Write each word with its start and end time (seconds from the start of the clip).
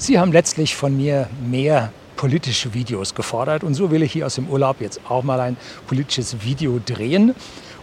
Sie 0.00 0.18
haben 0.18 0.32
letztlich 0.32 0.76
von 0.76 0.96
mir 0.96 1.28
mehr 1.46 1.92
politische 2.16 2.72
Videos 2.72 3.14
gefordert 3.14 3.62
und 3.62 3.74
so 3.74 3.90
will 3.90 4.02
ich 4.02 4.12
hier 4.12 4.24
aus 4.24 4.36
dem 4.36 4.48
Urlaub 4.48 4.80
jetzt 4.80 4.98
auch 5.06 5.22
mal 5.22 5.38
ein 5.40 5.58
politisches 5.88 6.42
Video 6.42 6.80
drehen. 6.82 7.34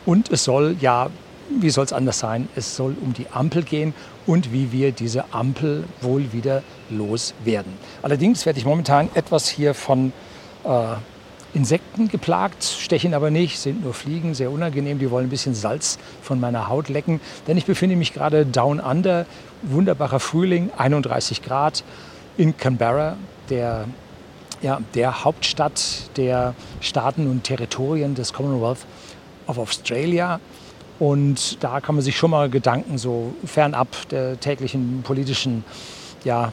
Und 0.03 0.31
es 0.31 0.43
soll 0.43 0.77
ja, 0.81 1.11
wie 1.47 1.69
soll 1.69 1.85
es 1.85 1.93
anders 1.93 2.17
sein, 2.17 2.49
es 2.55 2.75
soll 2.75 2.95
um 2.99 3.13
die 3.13 3.27
Ampel 3.31 3.61
gehen 3.61 3.93
und 4.25 4.51
wie 4.51 4.71
wir 4.71 4.93
diese 4.93 5.31
Ampel 5.31 5.83
wohl 6.01 6.33
wieder 6.33 6.63
loswerden. 6.89 7.71
Allerdings 8.01 8.47
werde 8.47 8.57
ich 8.57 8.65
momentan 8.65 9.09
etwas 9.13 9.47
hier 9.47 9.75
von 9.75 10.11
äh, 10.63 10.95
Insekten 11.53 12.07
geplagt, 12.07 12.63
stechen 12.63 13.13
aber 13.13 13.31
nicht, 13.31 13.59
sind 13.59 13.83
nur 13.83 13.93
Fliegen, 13.93 14.33
sehr 14.33 14.51
unangenehm. 14.51 14.99
Die 14.99 15.09
wollen 15.09 15.27
ein 15.27 15.29
bisschen 15.29 15.55
Salz 15.55 15.97
von 16.21 16.39
meiner 16.39 16.67
Haut 16.67 16.89
lecken. 16.89 17.19
Denn 17.47 17.57
ich 17.57 17.65
befinde 17.65 17.95
mich 17.95 18.13
gerade 18.13 18.45
down 18.45 18.79
under, 18.79 19.25
wunderbarer 19.63 20.19
Frühling, 20.19 20.69
31 20.77 21.41
Grad 21.41 21.83
in 22.37 22.55
Canberra, 22.55 23.17
der, 23.49 23.85
ja, 24.61 24.79
der 24.93 25.23
Hauptstadt 25.23 26.15
der 26.17 26.53
Staaten 26.81 27.27
und 27.27 27.43
Territorien 27.43 28.15
des 28.15 28.33
Commonwealth 28.33 28.85
of 29.47 29.57
Australia. 29.57 30.39
Und 30.99 31.63
da 31.63 31.79
kann 31.79 31.95
man 31.95 32.03
sich 32.03 32.17
schon 32.17 32.31
mal 32.31 32.49
Gedanken 32.49 32.97
so 32.97 33.33
fernab 33.45 33.87
der 34.09 34.39
täglichen 34.39 35.01
politischen 35.03 35.63
ja, 36.23 36.51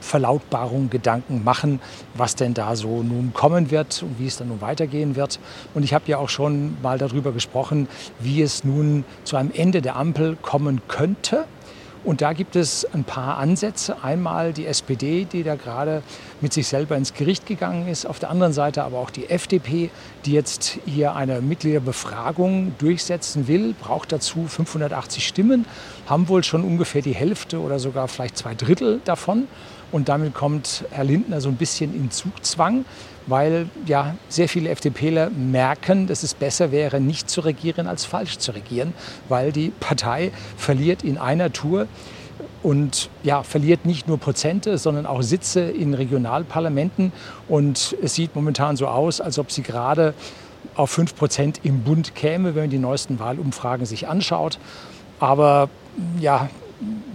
Verlautbarung 0.00 0.90
Gedanken 0.90 1.44
machen, 1.44 1.80
was 2.14 2.34
denn 2.34 2.54
da 2.54 2.76
so 2.76 3.02
nun 3.02 3.32
kommen 3.32 3.70
wird 3.70 4.02
und 4.02 4.18
wie 4.18 4.26
es 4.26 4.36
dann 4.36 4.48
nun 4.48 4.60
weitergehen 4.60 5.16
wird. 5.16 5.38
Und 5.74 5.84
ich 5.84 5.94
habe 5.94 6.04
ja 6.08 6.18
auch 6.18 6.28
schon 6.28 6.76
mal 6.82 6.98
darüber 6.98 7.32
gesprochen, 7.32 7.88
wie 8.18 8.42
es 8.42 8.64
nun 8.64 9.04
zu 9.24 9.36
einem 9.36 9.52
Ende 9.54 9.80
der 9.80 9.96
Ampel 9.96 10.36
kommen 10.40 10.82
könnte. 10.88 11.44
Und 12.04 12.20
da 12.20 12.32
gibt 12.32 12.56
es 12.56 12.84
ein 12.92 13.04
paar 13.04 13.38
Ansätze. 13.38 14.02
Einmal 14.02 14.52
die 14.52 14.66
SPD, 14.66 15.24
die 15.24 15.44
da 15.44 15.54
gerade 15.54 16.02
mit 16.40 16.52
sich 16.52 16.66
selber 16.66 16.96
ins 16.96 17.14
Gericht 17.14 17.46
gegangen 17.46 17.86
ist. 17.86 18.06
Auf 18.06 18.18
der 18.18 18.30
anderen 18.30 18.52
Seite 18.52 18.82
aber 18.82 18.98
auch 18.98 19.10
die 19.10 19.30
FDP, 19.30 19.90
die 20.24 20.32
jetzt 20.32 20.78
hier 20.84 21.14
eine 21.14 21.40
Mitgliederbefragung 21.40 22.74
durchsetzen 22.78 23.46
will, 23.46 23.74
braucht 23.80 24.10
dazu 24.10 24.48
580 24.48 25.24
Stimmen, 25.24 25.64
haben 26.06 26.28
wohl 26.28 26.42
schon 26.42 26.64
ungefähr 26.64 27.02
die 27.02 27.14
Hälfte 27.14 27.60
oder 27.60 27.78
sogar 27.78 28.08
vielleicht 28.08 28.36
zwei 28.36 28.54
Drittel 28.54 29.00
davon. 29.04 29.46
Und 29.92 30.08
damit 30.08 30.34
kommt 30.34 30.84
Herr 30.90 31.04
Lindner 31.04 31.40
so 31.40 31.50
ein 31.50 31.56
bisschen 31.56 31.94
in 31.94 32.10
Zugzwang, 32.10 32.84
weil 33.26 33.68
ja 33.86 34.16
sehr 34.28 34.48
viele 34.48 34.70
FDPler 34.70 35.30
merken, 35.30 36.06
dass 36.06 36.22
es 36.22 36.34
besser 36.34 36.72
wäre, 36.72 37.00
nicht 37.00 37.30
zu 37.30 37.40
regieren, 37.40 37.86
als 37.86 38.04
falsch 38.04 38.38
zu 38.38 38.52
regieren, 38.52 38.94
weil 39.28 39.52
die 39.52 39.70
Partei 39.80 40.32
verliert 40.56 41.02
in 41.02 41.18
einer 41.18 41.52
Tour 41.52 41.86
und 42.62 43.10
ja, 43.22 43.42
verliert 43.42 43.86
nicht 43.86 44.08
nur 44.08 44.18
Prozente, 44.18 44.78
sondern 44.78 45.06
auch 45.06 45.22
Sitze 45.22 45.60
in 45.62 45.94
Regionalparlamenten. 45.94 47.12
Und 47.48 47.96
es 48.02 48.14
sieht 48.14 48.34
momentan 48.34 48.76
so 48.76 48.86
aus, 48.86 49.20
als 49.20 49.38
ob 49.38 49.50
sie 49.50 49.62
gerade 49.62 50.14
auf 50.74 50.90
5 50.90 51.16
Prozent 51.16 51.60
im 51.64 51.82
Bund 51.82 52.14
käme, 52.14 52.54
wenn 52.54 52.64
man 52.64 52.70
die 52.70 52.78
neuesten 52.78 53.18
Wahlumfragen 53.18 53.84
sich 53.84 54.08
anschaut. 54.08 54.58
Aber 55.18 55.68
ja, 56.20 56.48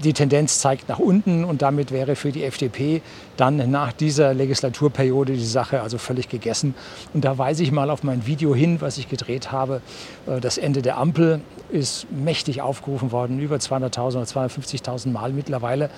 die 0.04 0.14
Tendenz 0.14 0.60
zeigt 0.60 0.90
nach 0.90 1.00
unten 1.00 1.44
und 1.44 1.62
damit 1.62 1.92
wäre 1.92 2.16
für 2.16 2.32
die 2.32 2.44
FDP 2.44 3.02
dann 3.36 3.70
nach 3.70 3.92
dieser 3.92 4.34
Legislaturperiode 4.34 5.34
die 5.34 5.46
Sache 5.46 5.82
also 5.82 5.98
völlig 5.98 6.30
gegessen. 6.30 6.76
Und 7.14 7.26
da 7.26 7.38
weise 7.38 7.64
ich 7.64 7.72
mal 7.72 7.90
auf 7.90 8.04
mein 8.04 8.26
Video 8.26 8.56
hin, 8.56 8.80
was 8.80 8.98
ich 8.98 9.10
gedreht 9.10 9.52
habe. 9.52 9.82
Äh, 10.28 10.40
das 10.40 10.58
Ende 10.58 10.82
der 10.82 10.98
Ampel 10.98 11.42
ist 11.70 12.08
mächtig 12.12 12.62
aufgerufen 12.62 13.12
worden, 13.12 13.40
über 13.40 13.58
200.000 13.58 14.16
oder 14.16 14.24
250.000 14.24 15.10
Mal 15.10 15.34
mittlerweile, 15.34 15.90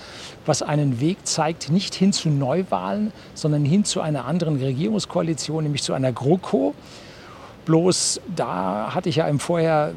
was 0.46 0.62
einen 0.62 1.00
Weg 1.00 1.28
zeigt, 1.28 1.70
nicht 1.70 1.94
hin 1.94 2.14
zu 2.14 2.30
Neuwahlen, 2.30 3.12
sondern 3.34 3.66
hin 3.66 3.86
zu 3.86 4.02
einer 4.02 4.26
anderen 4.26 4.58
Regierungskoalition, 4.58 5.64
nämlich 5.64 5.84
zu 5.84 5.94
einer 5.94 6.12
GroKo. 6.12 6.74
Bloß 7.70 8.20
da 8.36 8.96
hatte 8.96 9.10
ich 9.10 9.18
ja 9.18 9.28
im 9.28 9.40
vorher, 9.40 9.94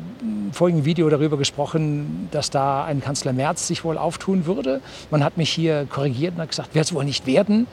vorigen 0.52 0.84
Video 0.84 1.08
darüber 1.08 1.38
gesprochen, 1.38 2.28
dass 2.30 2.50
da 2.50 2.84
ein 2.84 3.00
Kanzler 3.00 3.32
Merz 3.32 3.66
sich 3.66 3.82
wohl 3.82 3.96
auftun 3.96 4.44
würde. 4.44 4.82
Man 5.10 5.24
hat 5.24 5.38
mich 5.38 5.48
hier 5.48 5.86
korrigiert 5.88 6.34
und 6.34 6.42
hat 6.42 6.50
gesagt, 6.50 6.74
wird 6.74 6.84
es 6.84 6.92
wohl 6.92 7.06
nicht 7.06 7.26
werden, 7.26 7.66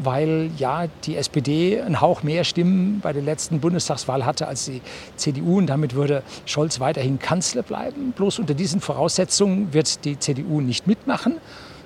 weil 0.00 0.50
ja 0.58 0.86
die 1.04 1.16
SPD 1.16 1.80
einen 1.80 2.00
Hauch 2.00 2.24
mehr 2.24 2.42
Stimmen 2.42 2.98
bei 3.00 3.12
der 3.12 3.22
letzten 3.22 3.60
Bundestagswahl 3.60 4.26
hatte 4.26 4.48
als 4.48 4.64
die 4.64 4.82
CDU 5.14 5.58
und 5.58 5.68
damit 5.68 5.94
würde 5.94 6.24
Scholz 6.46 6.80
weiterhin 6.80 7.20
Kanzler 7.20 7.62
bleiben. 7.62 8.10
Bloß 8.10 8.40
unter 8.40 8.54
diesen 8.54 8.80
Voraussetzungen 8.80 9.72
wird 9.72 10.04
die 10.04 10.18
CDU 10.18 10.62
nicht 10.62 10.88
mitmachen 10.88 11.34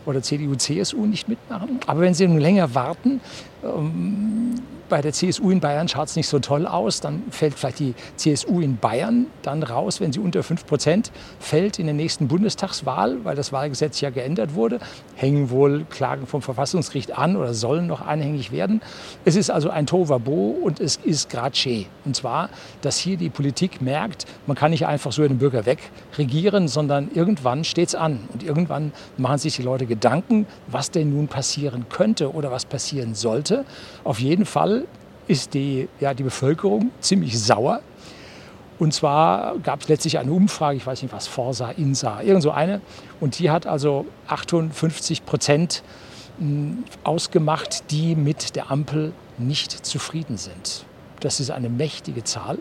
oder 0.07 0.23
CDU, 0.23 0.55
CSU 0.55 1.05
nicht 1.05 1.29
mitmachen. 1.29 1.81
Aber 1.87 2.01
wenn 2.01 2.15
Sie 2.15 2.27
nun 2.27 2.39
länger 2.39 2.75
warten, 2.75 3.21
ähm, 3.63 4.55
bei 4.89 5.01
der 5.01 5.13
CSU 5.13 5.51
in 5.51 5.61
Bayern 5.61 5.89
schaut 5.89 6.09
es 6.09 6.17
nicht 6.17 6.29
so 6.29 6.39
toll 6.39 6.67
aus, 6.67 7.01
dann 7.01 7.23
fällt 7.31 7.55
vielleicht 7.55 7.79
die 7.79 7.95
CSU 8.17 8.61
in 8.61 8.77
Bayern 8.77 9.27
dann 9.43 9.63
raus, 9.63 10.01
wenn 10.01 10.13
sie 10.13 10.21
unter 10.21 10.43
5 10.43 10.67
Prozent 10.67 11.13
fällt 11.41 11.79
in 11.79 11.87
der 11.87 11.95
nächsten 11.95 12.29
Bundestagswahl, 12.29 13.25
weil 13.25 13.37
das 13.37 13.53
Wahlgesetz 13.53 14.01
ja 14.01 14.11
geändert 14.11 14.55
wurde. 14.55 14.79
Hängen 15.15 15.51
wohl 15.51 15.85
Klagen 15.91 16.27
vom 16.27 16.43
Verfassungsgericht 16.43 17.17
an 17.17 17.37
oder 17.37 17.55
sollen 17.55 17.87
noch 17.87 18.01
anhängig 18.01 18.53
werden. 18.53 18.81
Es 19.25 19.37
ist 19.37 19.51
also 19.51 19.71
ein 19.71 19.87
Tovabo 19.87 20.57
und 20.63 20.81
es 20.81 20.97
ist 20.97 21.31
Gratsche. 21.31 21.87
Und 22.05 22.17
zwar, 22.17 22.49
dass 22.81 22.99
hier 22.99 23.17
die 23.17 23.31
Politik 23.31 23.81
merkt, 23.81 24.27
man 24.47 24.57
kann 24.57 24.71
nicht 24.71 24.87
einfach 24.87 25.13
so 25.13 25.27
den 25.27 25.39
Bürger 25.39 25.65
wegregieren, 25.67 26.69
sondern 26.69 27.11
irgendwann 27.15 27.65
steht 27.65 27.89
es 27.89 27.95
an. 27.95 28.21
Und 28.33 28.43
irgendwann 28.43 28.93
machen 29.17 29.39
sich 29.39 29.57
die 29.57 29.63
Leute 29.63 29.87
Gedanken, 29.87 30.47
was 30.67 30.91
denn 30.91 31.11
nun 31.11 31.29
passieren 31.29 31.87
könnte 31.89 32.33
oder 32.33 32.51
was 32.51 32.65
passieren 32.65 33.15
sollte. 33.15 33.65
Auf 34.05 34.21
jeden 34.21 34.47
Fall 34.47 34.78
ist 35.29 35.55
die, 35.55 35.89
ja, 36.01 36.15
die 36.15 36.25
Bevölkerung 36.25 36.91
ziemlich 37.01 37.39
sauer. 37.39 37.81
Und 38.79 38.95
zwar 38.95 39.59
gab 39.59 39.83
es 39.83 39.89
letztlich 39.89 40.19
eine 40.19 40.33
Umfrage, 40.33 40.77
ich 40.77 40.87
weiß 40.87 41.03
nicht 41.03 41.13
was, 41.13 41.27
Forsa, 41.27 41.71
Insa, 41.73 42.23
irgend 42.23 42.43
so 42.43 42.51
eine. 42.51 42.81
Und 43.21 43.39
die 43.39 43.51
hat 43.51 43.67
also 43.67 44.07
58 44.29 45.27
Prozent 45.27 45.83
hm, 46.39 46.85
ausgemacht, 47.05 47.91
die 47.91 48.15
mit 48.15 48.57
der 48.57 48.71
Ampel 48.71 49.13
nicht 49.37 49.73
zufrieden 49.85 50.37
sind. 50.37 50.85
Das 51.21 51.41
ist 51.41 51.51
eine 51.51 51.69
mächtige 51.69 52.25
Zahl. 52.25 52.59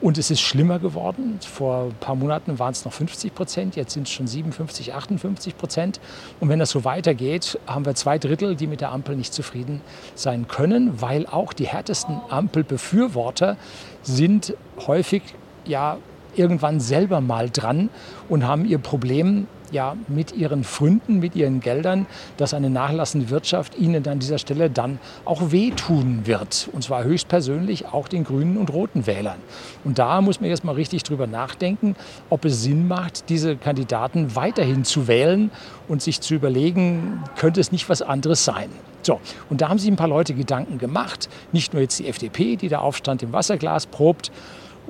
Und 0.00 0.16
es 0.16 0.30
ist 0.30 0.40
schlimmer 0.40 0.78
geworden. 0.78 1.38
Vor 1.40 1.84
ein 1.84 1.94
paar 2.00 2.14
Monaten 2.14 2.58
waren 2.58 2.72
es 2.72 2.86
noch 2.86 2.92
50 2.92 3.34
Prozent, 3.34 3.76
jetzt 3.76 3.92
sind 3.92 4.06
es 4.06 4.12
schon 4.12 4.26
57, 4.26 4.94
58 4.94 5.58
Prozent. 5.58 6.00
Und 6.40 6.48
wenn 6.48 6.58
das 6.58 6.70
so 6.70 6.84
weitergeht, 6.84 7.58
haben 7.66 7.84
wir 7.84 7.94
zwei 7.94 8.18
Drittel, 8.18 8.56
die 8.56 8.66
mit 8.66 8.80
der 8.80 8.92
Ampel 8.92 9.14
nicht 9.14 9.34
zufrieden 9.34 9.82
sein 10.14 10.48
können, 10.48 11.02
weil 11.02 11.26
auch 11.26 11.52
die 11.52 11.66
härtesten 11.66 12.18
Ampelbefürworter 12.30 13.58
sind 14.02 14.54
häufig 14.86 15.22
ja 15.66 15.98
irgendwann 16.34 16.80
selber 16.80 17.20
mal 17.20 17.50
dran 17.50 17.90
und 18.28 18.46
haben 18.46 18.64
ihr 18.64 18.78
Problem 18.78 19.48
ja 19.72 19.96
mit 20.08 20.36
ihren 20.36 20.64
Fründen, 20.64 21.18
mit 21.18 21.36
ihren 21.36 21.60
Geldern, 21.60 22.06
dass 22.36 22.54
eine 22.54 22.70
nachlassende 22.70 23.30
Wirtschaft 23.30 23.78
ihnen 23.78 24.06
an 24.06 24.18
dieser 24.18 24.38
Stelle 24.38 24.70
dann 24.70 24.98
auch 25.24 25.52
wehtun 25.52 26.26
wird. 26.26 26.68
Und 26.72 26.82
zwar 26.82 27.04
höchstpersönlich 27.04 27.86
auch 27.86 28.08
den 28.08 28.24
grünen 28.24 28.56
und 28.56 28.72
roten 28.72 29.06
Wählern. 29.06 29.38
Und 29.84 29.98
da 29.98 30.20
muss 30.20 30.40
man 30.40 30.50
jetzt 30.50 30.64
mal 30.64 30.74
richtig 30.74 31.02
drüber 31.02 31.26
nachdenken, 31.26 31.96
ob 32.28 32.44
es 32.44 32.62
Sinn 32.62 32.88
macht, 32.88 33.28
diese 33.28 33.56
Kandidaten 33.56 34.34
weiterhin 34.36 34.84
zu 34.84 35.08
wählen 35.08 35.50
und 35.88 36.02
sich 36.02 36.20
zu 36.20 36.34
überlegen, 36.34 37.22
könnte 37.36 37.60
es 37.60 37.72
nicht 37.72 37.88
was 37.88 38.02
anderes 38.02 38.44
sein. 38.44 38.70
So, 39.02 39.18
und 39.48 39.62
da 39.62 39.68
haben 39.68 39.78
sich 39.78 39.90
ein 39.90 39.96
paar 39.96 40.08
Leute 40.08 40.34
Gedanken 40.34 40.78
gemacht, 40.78 41.28
nicht 41.52 41.72
nur 41.72 41.82
jetzt 41.82 41.98
die 41.98 42.06
FDP, 42.06 42.56
die 42.56 42.68
der 42.68 42.82
Aufstand 42.82 43.22
im 43.22 43.32
Wasserglas 43.32 43.86
probt, 43.86 44.30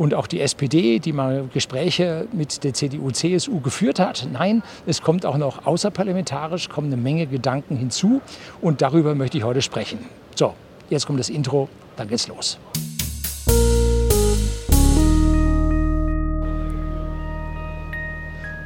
und 0.01 0.15
auch 0.15 0.27
die 0.27 0.41
SPD, 0.41 0.99
die 0.99 1.13
mal 1.13 1.51
Gespräche 1.53 2.27
mit 2.33 2.65
der 2.65 2.73
CDU, 2.73 3.11
CSU 3.11 3.61
geführt 3.61 4.01
hat. 4.01 4.27
Nein, 4.33 4.63
es 4.87 5.03
kommt 5.03 5.27
auch 5.27 5.37
noch 5.37 5.67
außerparlamentarisch, 5.67 6.71
kommen 6.71 6.87
eine 6.87 6.97
Menge 6.97 7.27
Gedanken 7.27 7.77
hinzu 7.77 8.23
und 8.63 8.81
darüber 8.81 9.15
möchte 9.15 9.37
ich 9.37 9.45
heute 9.45 9.61
sprechen. 9.61 9.99
So, 10.35 10.55
jetzt 10.89 11.07
kommt 11.07 11.21
das 11.21 11.29
Intro, 11.29 11.69
dann 11.97 12.09
geht's 12.09 12.29
los. 12.29 12.59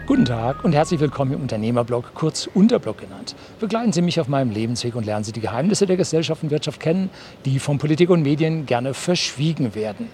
Guten 0.06 0.26
Tag 0.26 0.62
und 0.62 0.72
herzlich 0.72 1.00
willkommen 1.00 1.32
im 1.32 1.40
Unternehmerblog, 1.40 2.12
kurz 2.14 2.48
Unterblog 2.54 2.98
genannt. 2.98 3.34
Begleiten 3.58 3.92
Sie 3.92 4.02
mich 4.02 4.20
auf 4.20 4.28
meinem 4.28 4.52
Lebensweg 4.52 4.94
und 4.94 5.04
lernen 5.04 5.24
Sie 5.24 5.32
die 5.32 5.40
Geheimnisse 5.40 5.86
der 5.86 5.96
Gesellschaft 5.96 6.44
und 6.44 6.50
Wirtschaft 6.50 6.78
kennen, 6.78 7.10
die 7.44 7.58
von 7.58 7.78
Politik 7.78 8.10
und 8.10 8.22
Medien 8.22 8.66
gerne 8.66 8.94
verschwiegen 8.94 9.74
werden. 9.74 10.10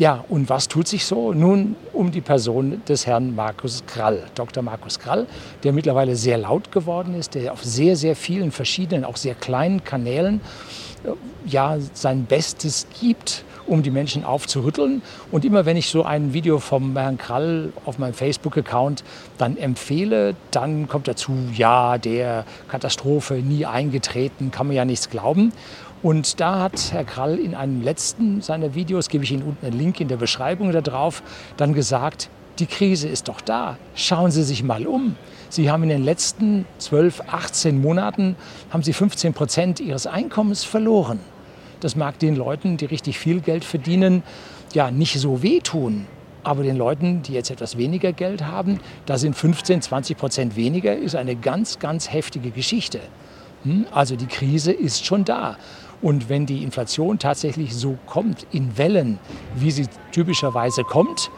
Ja, 0.00 0.24
und 0.30 0.48
was 0.48 0.66
tut 0.66 0.88
sich 0.88 1.04
so? 1.04 1.34
Nun 1.34 1.76
um 1.92 2.10
die 2.10 2.22
Person 2.22 2.80
des 2.88 3.06
Herrn 3.06 3.34
Markus 3.34 3.84
Krall, 3.86 4.22
Dr. 4.34 4.62
Markus 4.62 4.98
Krall, 4.98 5.26
der 5.62 5.74
mittlerweile 5.74 6.16
sehr 6.16 6.38
laut 6.38 6.72
geworden 6.72 7.12
ist, 7.12 7.34
der 7.34 7.52
auf 7.52 7.62
sehr, 7.62 7.96
sehr 7.96 8.16
vielen 8.16 8.50
verschiedenen, 8.50 9.04
auch 9.04 9.18
sehr 9.18 9.34
kleinen 9.34 9.84
Kanälen 9.84 10.40
äh, 11.04 11.10
ja, 11.44 11.76
sein 11.92 12.24
Bestes 12.24 12.86
gibt, 12.98 13.44
um 13.66 13.82
die 13.82 13.90
Menschen 13.90 14.24
aufzurütteln. 14.24 15.02
Und 15.30 15.44
immer 15.44 15.66
wenn 15.66 15.76
ich 15.76 15.88
so 15.88 16.02
ein 16.02 16.32
Video 16.32 16.60
vom 16.60 16.96
Herrn 16.96 17.18
Krall 17.18 17.70
auf 17.84 17.98
meinem 17.98 18.14
Facebook-Account 18.14 19.04
dann 19.36 19.58
empfehle, 19.58 20.34
dann 20.50 20.88
kommt 20.88 21.08
dazu, 21.08 21.32
ja, 21.54 21.98
der 21.98 22.46
Katastrophe 22.68 23.34
nie 23.34 23.66
eingetreten, 23.66 24.50
kann 24.50 24.66
man 24.66 24.76
ja 24.76 24.86
nichts 24.86 25.10
glauben. 25.10 25.52
Und 26.02 26.40
da 26.40 26.60
hat 26.60 26.92
Herr 26.92 27.04
Krall 27.04 27.38
in 27.38 27.54
einem 27.54 27.82
letzten 27.82 28.40
seiner 28.40 28.74
Videos, 28.74 29.08
gebe 29.08 29.24
ich 29.24 29.32
Ihnen 29.32 29.42
unten 29.42 29.66
einen 29.66 29.78
Link 29.78 30.00
in 30.00 30.08
der 30.08 30.16
Beschreibung 30.16 30.72
da 30.72 30.80
drauf, 30.80 31.22
dann 31.58 31.74
gesagt, 31.74 32.30
die 32.58 32.66
Krise 32.66 33.08
ist 33.08 33.28
doch 33.28 33.40
da. 33.40 33.76
Schauen 33.94 34.30
Sie 34.30 34.42
sich 34.42 34.62
mal 34.62 34.86
um. 34.86 35.16
Sie 35.50 35.70
haben 35.70 35.82
in 35.82 35.88
den 35.90 36.04
letzten 36.04 36.64
12, 36.78 37.22
18 37.26 37.80
Monaten 37.80 38.36
haben 38.70 38.82
Sie 38.82 38.92
15 38.92 39.34
Prozent 39.34 39.80
Ihres 39.80 40.06
Einkommens 40.06 40.64
verloren. 40.64 41.20
Das 41.80 41.96
mag 41.96 42.18
den 42.18 42.36
Leuten, 42.36 42.76
die 42.76 42.86
richtig 42.86 43.18
viel 43.18 43.40
Geld 43.40 43.64
verdienen, 43.64 44.22
ja 44.72 44.90
nicht 44.90 45.18
so 45.18 45.42
wehtun. 45.42 46.06
Aber 46.44 46.62
den 46.62 46.76
Leuten, 46.76 47.22
die 47.22 47.34
jetzt 47.34 47.50
etwas 47.50 47.76
weniger 47.76 48.12
Geld 48.12 48.46
haben, 48.46 48.80
da 49.04 49.18
sind 49.18 49.36
15, 49.36 49.82
20 49.82 50.16
Prozent 50.16 50.56
weniger, 50.56 50.96
ist 50.96 51.14
eine 51.14 51.36
ganz, 51.36 51.78
ganz 51.78 52.10
heftige 52.10 52.50
Geschichte. 52.50 53.00
Hm? 53.64 53.86
Also 53.90 54.16
die 54.16 54.26
Krise 54.26 54.72
ist 54.72 55.04
schon 55.04 55.24
da. 55.24 55.56
Und 56.02 56.28
wenn 56.28 56.46
die 56.46 56.62
Inflation 56.62 57.18
tatsächlich 57.18 57.74
so 57.74 57.98
kommt, 58.06 58.46
in 58.52 58.78
Wellen, 58.78 59.18
wie 59.54 59.70
sie 59.70 59.86
typischerweise 60.12 60.82
kommt, 60.82 61.30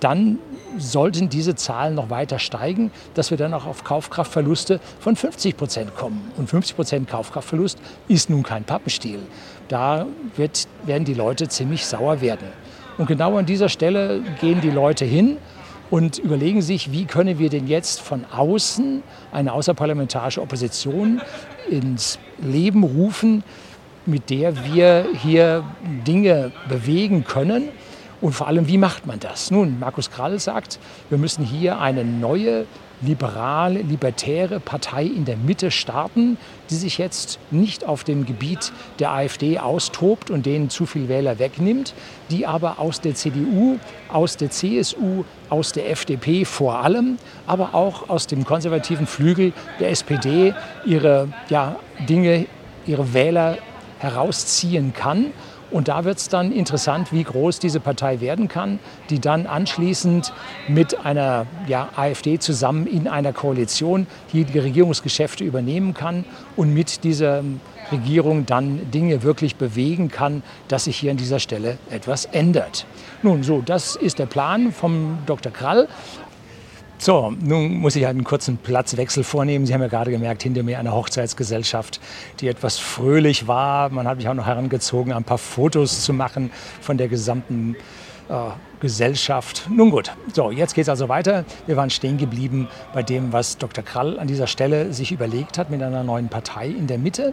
dann 0.00 0.38
sollten 0.76 1.28
diese 1.28 1.54
Zahlen 1.54 1.94
noch 1.94 2.10
weiter 2.10 2.38
steigen, 2.38 2.90
dass 3.14 3.30
wir 3.30 3.38
dann 3.38 3.52
auch 3.54 3.66
auf 3.66 3.84
Kaufkraftverluste 3.84 4.80
von 5.00 5.16
50 5.16 5.56
Prozent 5.56 5.96
kommen. 5.96 6.30
Und 6.36 6.48
50 6.48 6.76
Prozent 6.76 7.08
Kaufkraftverlust 7.08 7.78
ist 8.06 8.30
nun 8.30 8.42
kein 8.42 8.64
Pappenstiel. 8.64 9.20
Da 9.68 10.06
wird, 10.36 10.68
werden 10.84 11.04
die 11.04 11.14
Leute 11.14 11.48
ziemlich 11.48 11.84
sauer 11.86 12.20
werden. 12.20 12.48
Und 12.96 13.06
genau 13.06 13.36
an 13.36 13.46
dieser 13.46 13.68
Stelle 13.68 14.22
gehen 14.40 14.60
die 14.60 14.70
Leute 14.70 15.04
hin 15.04 15.36
und 15.90 16.18
überlegen 16.18 16.62
sich, 16.62 16.92
wie 16.92 17.04
können 17.04 17.38
wir 17.38 17.48
denn 17.48 17.66
jetzt 17.66 18.00
von 18.00 18.24
außen 18.24 19.02
eine 19.32 19.52
außerparlamentarische 19.52 20.42
Opposition 20.42 21.20
ins 21.70 22.18
Leben 22.38 22.82
rufen, 22.82 23.42
mit 24.08 24.30
der 24.30 24.64
wir 24.64 25.06
hier 25.22 25.64
Dinge 26.06 26.52
bewegen 26.68 27.24
können 27.24 27.68
und 28.20 28.32
vor 28.32 28.48
allem, 28.48 28.66
wie 28.66 28.78
macht 28.78 29.06
man 29.06 29.20
das? 29.20 29.50
Nun, 29.50 29.78
Markus 29.78 30.10
Krall 30.10 30.38
sagt, 30.40 30.80
wir 31.08 31.18
müssen 31.18 31.44
hier 31.44 31.78
eine 31.78 32.04
neue 32.04 32.66
liberale, 33.00 33.80
libertäre 33.82 34.58
Partei 34.58 35.04
in 35.04 35.24
der 35.24 35.36
Mitte 35.36 35.70
starten, 35.70 36.36
die 36.68 36.74
sich 36.74 36.98
jetzt 36.98 37.38
nicht 37.52 37.84
auf 37.86 38.02
dem 38.02 38.26
Gebiet 38.26 38.72
der 38.98 39.12
AfD 39.12 39.60
austobt 39.60 40.32
und 40.32 40.46
denen 40.46 40.68
zu 40.68 40.84
viel 40.84 41.08
Wähler 41.08 41.38
wegnimmt, 41.38 41.94
die 42.30 42.44
aber 42.44 42.80
aus 42.80 43.00
der 43.00 43.14
CDU, 43.14 43.78
aus 44.08 44.36
der 44.36 44.50
CSU, 44.50 45.22
aus 45.48 45.70
der 45.70 45.90
FDP 45.90 46.44
vor 46.44 46.82
allem, 46.82 47.18
aber 47.46 47.72
auch 47.72 48.08
aus 48.08 48.26
dem 48.26 48.44
konservativen 48.44 49.06
Flügel 49.06 49.52
der 49.78 49.90
SPD 49.90 50.54
ihre 50.84 51.28
ja, 51.50 51.76
Dinge, 52.08 52.46
ihre 52.84 53.14
Wähler 53.14 53.58
herausziehen 53.98 54.92
kann 54.92 55.32
und 55.70 55.88
da 55.88 56.04
wird 56.04 56.18
es 56.18 56.28
dann 56.28 56.50
interessant, 56.50 57.12
wie 57.12 57.22
groß 57.22 57.58
diese 57.58 57.80
Partei 57.80 58.20
werden 58.20 58.48
kann, 58.48 58.78
die 59.10 59.20
dann 59.20 59.46
anschließend 59.46 60.32
mit 60.66 61.04
einer 61.04 61.46
ja, 61.66 61.90
AfD 61.94 62.38
zusammen 62.38 62.86
in 62.86 63.06
einer 63.06 63.32
Koalition 63.32 64.06
hier 64.28 64.44
die 64.44 64.58
Regierungsgeschäfte 64.58 65.44
übernehmen 65.44 65.92
kann 65.92 66.24
und 66.56 66.72
mit 66.72 67.04
dieser 67.04 67.42
Regierung 67.92 68.46
dann 68.46 68.90
Dinge 68.90 69.22
wirklich 69.22 69.56
bewegen 69.56 70.10
kann, 70.10 70.42
dass 70.68 70.84
sich 70.84 70.96
hier 70.96 71.10
an 71.10 71.16
dieser 71.18 71.38
Stelle 71.38 71.78
etwas 71.90 72.24
ändert. 72.24 72.86
Nun, 73.22 73.42
so, 73.42 73.62
das 73.64 73.96
ist 73.96 74.18
der 74.18 74.26
Plan 74.26 74.72
vom 74.72 75.18
Dr. 75.26 75.52
Krall. 75.52 75.88
So, 77.00 77.32
nun 77.40 77.76
muss 77.76 77.94
ich 77.94 78.04
halt 78.04 78.16
einen 78.16 78.24
kurzen 78.24 78.56
Platzwechsel 78.56 79.22
vornehmen. 79.22 79.66
Sie 79.66 79.72
haben 79.72 79.80
ja 79.80 79.86
gerade 79.86 80.10
gemerkt, 80.10 80.42
hinter 80.42 80.64
mir 80.64 80.80
eine 80.80 80.92
Hochzeitsgesellschaft, 80.92 82.00
die 82.40 82.48
etwas 82.48 82.78
fröhlich 82.78 83.46
war. 83.46 83.88
Man 83.90 84.08
hat 84.08 84.16
mich 84.16 84.28
auch 84.28 84.34
noch 84.34 84.46
herangezogen, 84.46 85.12
ein 85.12 85.22
paar 85.22 85.38
Fotos 85.38 86.02
zu 86.02 86.12
machen 86.12 86.50
von 86.80 86.98
der 86.98 87.06
gesamten 87.06 87.76
äh, 88.28 88.34
Gesellschaft. 88.80 89.68
Nun 89.70 89.90
gut, 89.90 90.10
so, 90.34 90.50
jetzt 90.50 90.74
geht 90.74 90.82
es 90.82 90.88
also 90.88 91.08
weiter. 91.08 91.44
Wir 91.66 91.76
waren 91.76 91.90
stehen 91.90 92.18
geblieben 92.18 92.66
bei 92.92 93.04
dem, 93.04 93.32
was 93.32 93.58
Dr. 93.58 93.84
Krall 93.84 94.18
an 94.18 94.26
dieser 94.26 94.48
Stelle 94.48 94.92
sich 94.92 95.12
überlegt 95.12 95.56
hat 95.56 95.70
mit 95.70 95.80
einer 95.82 96.02
neuen 96.02 96.28
Partei 96.28 96.66
in 96.66 96.88
der 96.88 96.98
Mitte. 96.98 97.32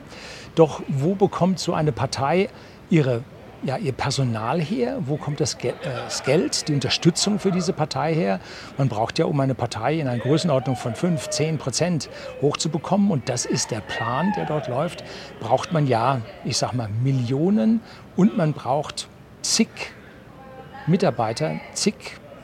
Doch 0.54 0.84
wo 0.88 1.16
bekommt 1.16 1.58
so 1.58 1.74
eine 1.74 1.92
Partei 1.92 2.50
ihre 2.92 3.24
ja, 3.66 3.78
ihr 3.78 3.92
Personal 3.92 4.62
her? 4.62 5.00
Wo 5.02 5.18
kommt 5.18 5.40
das, 5.40 5.58
Gel 5.58 5.74
äh, 5.82 5.96
das, 6.06 6.24
Geld, 6.24 6.68
die 6.68 6.74
Unterstützung 6.74 7.40
für 7.40 7.52
diese 7.52 7.74
Partei 7.74 8.14
her? 8.14 8.40
Man 8.78 8.90
braucht 8.90 9.18
ja, 9.20 9.26
um 9.26 9.40
eine 9.40 9.56
Partei 9.56 10.00
in 10.00 10.08
einer 10.08 10.22
Größenordnung 10.22 10.76
von 10.76 10.96
5, 10.96 11.30
10 11.30 11.58
Prozent 11.58 12.10
hochzubekommen, 12.42 13.12
und 13.12 13.28
das 13.28 13.46
ist 13.46 13.72
der 13.72 13.82
Plan, 13.82 14.32
der 14.38 14.46
dort 14.46 14.68
läuft, 14.68 15.04
braucht 15.40 15.74
man 15.74 15.88
ja, 15.88 16.22
ich 16.44 16.58
sag 16.58 16.74
mal, 16.74 16.90
Millionen 17.04 17.82
und 18.16 18.38
man 18.38 18.54
braucht 18.54 19.08
zig 19.42 19.68
Mitarbeiter, 20.88 21.60
zig 21.74 21.96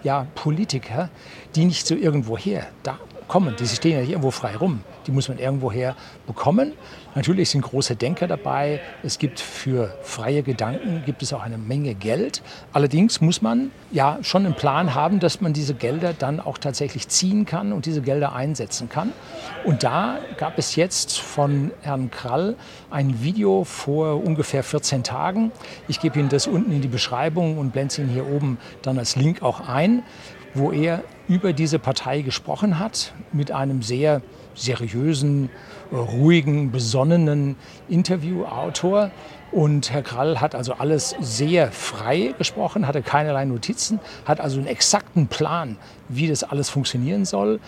ja, 0.04 0.26
Politiker, 0.34 1.10
die 1.56 1.66
nicht 1.66 1.86
so 1.86 1.96
irgendwo 1.96 2.38
her 2.38 2.68
da 2.82 2.98
kommen. 3.32 3.56
Die 3.58 3.66
stehen 3.66 3.94
ja 3.94 4.02
nicht 4.02 4.10
irgendwo 4.10 4.30
frei 4.30 4.58
rum. 4.58 4.82
Die 5.08 5.12
muss 5.12 5.30
man 5.30 5.40
irgendwoher 5.40 5.96
bekommen. 6.28 6.74
Natürlich 7.16 7.50
sind 7.50 7.62
große 7.62 7.96
Denker 7.96 8.28
dabei. 8.28 8.82
Es 9.04 9.20
gibt 9.20 9.40
für 9.40 9.96
freie 10.02 10.44
Gedanken 10.44 11.04
gibt 11.06 11.24
es 11.24 11.32
auch 11.32 11.42
eine 11.42 11.58
Menge 11.58 11.96
Geld. 11.96 12.44
Allerdings 12.74 13.22
muss 13.22 13.42
man 13.42 13.72
ja 13.90 14.18
schon 14.22 14.46
einen 14.46 14.54
Plan 14.54 14.96
haben, 14.96 15.22
dass 15.22 15.40
man 15.40 15.54
diese 15.54 15.74
Gelder 15.74 16.12
dann 16.14 16.42
auch 16.42 16.58
tatsächlich 16.58 17.08
ziehen 17.08 17.46
kann 17.46 17.72
und 17.72 17.86
diese 17.86 18.02
Gelder 18.02 18.34
einsetzen 18.36 18.90
kann. 18.90 19.14
Und 19.64 19.84
da 19.84 20.20
gab 20.36 20.58
es 20.58 20.76
jetzt 20.76 21.18
von 21.18 21.72
Herrn 21.84 22.12
Krall 22.12 22.58
ein 22.90 23.24
Video 23.24 23.64
vor 23.64 24.22
ungefähr 24.22 24.62
14 24.62 25.04
Tagen. 25.04 25.54
Ich 25.88 26.02
gebe 26.02 26.20
Ihnen 26.20 26.28
das 26.28 26.48
unten 26.48 26.74
in 26.74 26.82
die 26.82 26.90
Beschreibung 26.90 27.58
und 27.58 27.72
blende 27.72 27.94
es 27.94 27.98
Ihnen 27.98 28.10
hier 28.10 28.28
oben 28.28 28.58
dann 28.82 29.00
als 29.00 29.16
Link 29.16 29.42
auch 29.42 29.70
ein, 29.70 30.04
wo 30.54 30.72
er 30.72 31.04
über 31.28 31.54
diese 31.54 31.80
Partei 31.80 32.22
gesprochen 32.22 32.80
hat 32.80 33.14
mit 33.32 33.52
einem 33.52 33.82
sehr 33.82 34.22
seriösen, 34.54 35.50
ruhigen, 35.92 36.72
besonnenen 36.72 37.56
Interviewautor. 37.90 39.12
Und 39.52 39.92
Herr 39.92 40.02
Krall 40.02 40.40
hat 40.40 40.56
also 40.56 40.74
alles 40.74 41.16
sehr 41.20 41.72
frei 41.72 42.34
gesprochen, 42.38 42.88
hatte 42.88 43.02
keinerlei 43.02 43.46
Notizen, 43.46 44.00
hat 44.26 44.40
also 44.40 44.58
einen 44.58 44.68
exakten 44.68 45.28
Plan, 45.28 45.78
wie 46.08 46.28
das 46.28 46.44
alles 46.44 46.70
funktionieren 46.70 47.26
soll. 47.26 47.60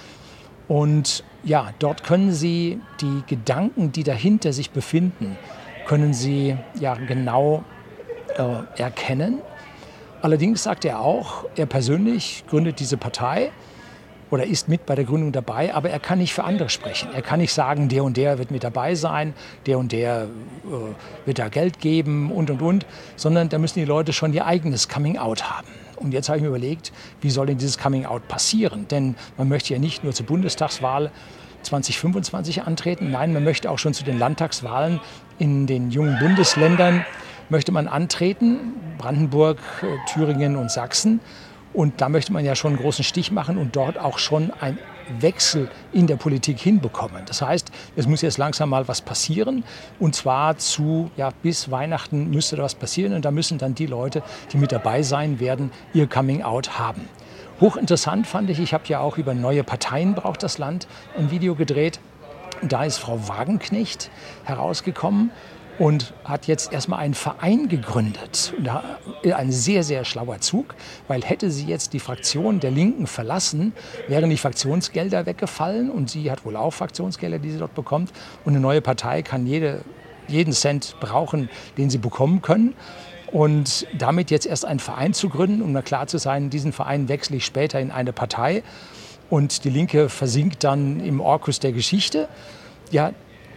Und 0.68 1.24
ja, 1.44 1.72
dort 1.80 2.04
können 2.04 2.32
Sie 2.32 2.80
die 3.02 3.24
Gedanken, 3.28 3.92
die 3.92 4.04
dahinter 4.04 4.54
sich 4.54 4.72
befinden, 4.72 5.38
können 5.86 6.14
Sie 6.14 6.56
ja 6.80 6.96
genau 6.96 7.64
äh, 8.38 8.82
erkennen. 8.82 9.42
Allerdings 10.24 10.64
sagt 10.64 10.86
er 10.86 11.02
auch, 11.02 11.44
er 11.58 11.66
persönlich 11.66 12.46
gründet 12.48 12.80
diese 12.80 12.96
Partei 12.96 13.52
oder 14.32 14.46
ist 14.46 14.70
mit 14.70 14.86
bei 14.86 14.96
der 14.96 15.04
Gründung 15.04 15.34
dabei, 15.34 15.76
aber 15.76 15.90
er 15.90 16.00
kann 16.00 16.20
nicht 16.20 16.34
für 16.34 16.46
andere 16.46 16.70
sprechen. 16.70 17.10
Er 17.14 17.22
kann 17.22 17.42
nicht 17.42 17.52
sagen, 17.52 17.90
der 17.90 18.06
und 18.06 18.16
der 18.16 18.38
wird 18.38 18.50
mit 18.50 18.64
dabei 18.64 18.96
sein, 18.96 19.34
der 19.66 19.78
und 19.78 19.92
der 19.92 20.24
äh, 20.24 21.28
wird 21.28 21.40
da 21.40 21.50
Geld 21.50 21.82
geben 21.82 22.32
und 22.32 22.50
und 22.50 22.62
und, 22.62 22.86
sondern 23.18 23.50
da 23.50 23.58
müssen 23.58 23.80
die 23.80 23.86
Leute 23.86 24.14
schon 24.14 24.32
ihr 24.32 24.46
eigenes 24.46 24.88
Coming 24.88 25.18
Out 25.18 25.44
haben. 25.50 25.68
Und 25.98 26.14
jetzt 26.14 26.30
habe 26.30 26.38
ich 26.38 26.42
mir 26.42 26.48
überlegt, 26.48 26.94
wie 27.20 27.30
soll 27.30 27.48
denn 27.48 27.58
dieses 27.58 27.78
Coming 27.78 28.06
Out 28.06 28.26
passieren? 28.30 28.88
Denn 28.88 29.16
man 29.38 29.50
möchte 29.50 29.74
ja 29.74 29.80
nicht 29.80 30.06
nur 30.06 30.14
zur 30.14 30.26
Bundestagswahl 30.26 31.12
2025 31.64 32.64
antreten, 32.64 33.12
nein, 33.12 33.34
man 33.34 33.44
möchte 33.44 33.70
auch 33.70 33.78
schon 33.78 33.94
zu 33.94 34.06
den 34.06 34.20
Landtagswahlen 34.20 35.02
in 35.38 35.68
den 35.68 35.92
jungen 35.92 36.18
Bundesländern 36.20 37.06
möchte 37.54 37.72
man 37.72 37.88
antreten, 37.88 38.74
Brandenburg, 38.98 39.60
äh, 39.84 40.12
Thüringen 40.12 40.56
und 40.56 40.72
Sachsen. 40.72 41.20
Und 41.72 42.02
da 42.02 42.10
möchte 42.10 42.34
man 42.34 42.44
ja 42.44 42.56
schon 42.56 42.74
einen 42.74 42.82
großen 42.82 43.04
Stich 43.04 43.32
machen 43.32 43.60
und 43.60 43.76
dort 43.76 43.98
auch 44.00 44.18
schon 44.18 44.52
einen 44.60 44.80
Wechsel 45.20 45.70
in 45.92 46.08
der 46.08 46.16
Politik 46.16 46.60
hinbekommen. 46.60 47.22
Das 47.28 47.44
heißt, 47.44 47.72
es 47.96 48.08
muss 48.08 48.22
jetzt 48.24 48.40
langsam 48.40 48.70
mal 48.70 48.88
was 48.88 49.02
passieren. 49.02 49.64
Und 50.00 50.16
zwar 50.16 50.58
zu, 50.58 51.12
ja, 51.16 51.30
bis 51.44 51.70
Weihnachten 51.70 52.32
müsste 52.32 52.56
da 52.56 52.64
was 52.64 52.74
passieren. 52.74 53.14
Und 53.14 53.24
da 53.24 53.30
müssen 53.30 53.60
dann 53.60 53.76
die 53.76 53.86
Leute, 53.86 54.24
die 54.52 54.58
mit 54.58 54.72
dabei 54.72 55.04
sein 55.04 55.40
werden, 55.40 55.72
ihr 55.94 56.08
Coming 56.08 56.42
Out 56.42 56.80
haben. 56.80 57.08
Hochinteressant 57.62 58.26
fand 58.26 58.50
ich, 58.50 58.60
ich 58.60 58.74
habe 58.74 58.86
ja 58.88 59.00
auch 59.00 59.20
über 59.20 59.36
neue 59.36 59.64
Parteien 59.64 60.16
braucht 60.16 60.42
das 60.42 60.58
Land 60.58 60.88
ein 61.16 61.30
Video 61.30 61.54
gedreht. 61.54 62.00
Da 62.64 62.84
ist 62.84 62.98
Frau 62.98 63.28
Wagenknecht 63.28 64.10
herausgekommen 64.44 65.30
und 65.80 66.14
hat 66.24 66.48
jetzt 66.48 66.72
erstmal 66.72 67.00
einen 67.00 67.14
Verein 67.14 67.68
gegründet. 67.68 68.54
Ein 69.24 69.52
sehr, 69.52 69.84
sehr 69.84 70.06
schlauer 70.06 70.40
Zug, 70.40 70.76
weil 71.08 71.24
hätte 71.24 71.50
sie 71.50 71.66
jetzt 71.66 71.94
die 71.94 72.00
Fraktion 72.00 72.60
der 72.60 72.72
Linken 72.72 73.08
verlassen, 73.08 73.74
wären 74.08 74.30
die 74.30 74.38
Fraktionsgelder 74.38 75.26
weggefallen 75.26 75.90
und 75.90 76.10
sie 76.10 76.30
hat 76.30 76.46
wohl 76.46 76.56
auch 76.56 76.72
Fraktionsgelder, 76.72 77.40
die 77.40 77.52
sie 77.52 77.58
dort 77.58 77.74
bekommt. 77.76 78.12
Und 78.46 78.54
eine 78.54 78.60
neue 78.60 78.82
Partei 78.82 79.22
kann 79.24 79.48
jede, 79.48 79.82
jeden 80.28 80.54
Cent 80.54 80.96
brauchen, 81.00 81.50
den 81.78 81.90
sie 81.90 81.98
bekommen 81.98 82.42
können. 82.42 82.76
und 83.34 83.88
damit 83.98 84.30
jetzt 84.30 84.46
erst 84.46 84.64
einen 84.64 84.80
Verein 84.80 85.14
zu 85.14 85.28
gründen, 85.28 85.64
um 85.64 85.74
mal 85.74 85.82
klar 85.82 86.06
zu 86.06 86.20
sein, 86.20 86.52
diesen 86.52 86.72
Verein 86.72 87.10
wechsle 87.10 87.38
ich 87.38 87.46
später 87.46 87.80
in 87.80 87.90
eine 87.90 88.14
Partei 88.14 88.62
und 89.32 89.64
die 89.64 89.72
Linke 89.72 90.08
versinkt 90.08 90.64
dann 90.64 91.00
im 91.00 91.20
Orkus 91.20 91.60
der 91.60 91.72
Geschichte. 91.72 92.30
Ja, 92.92 93.12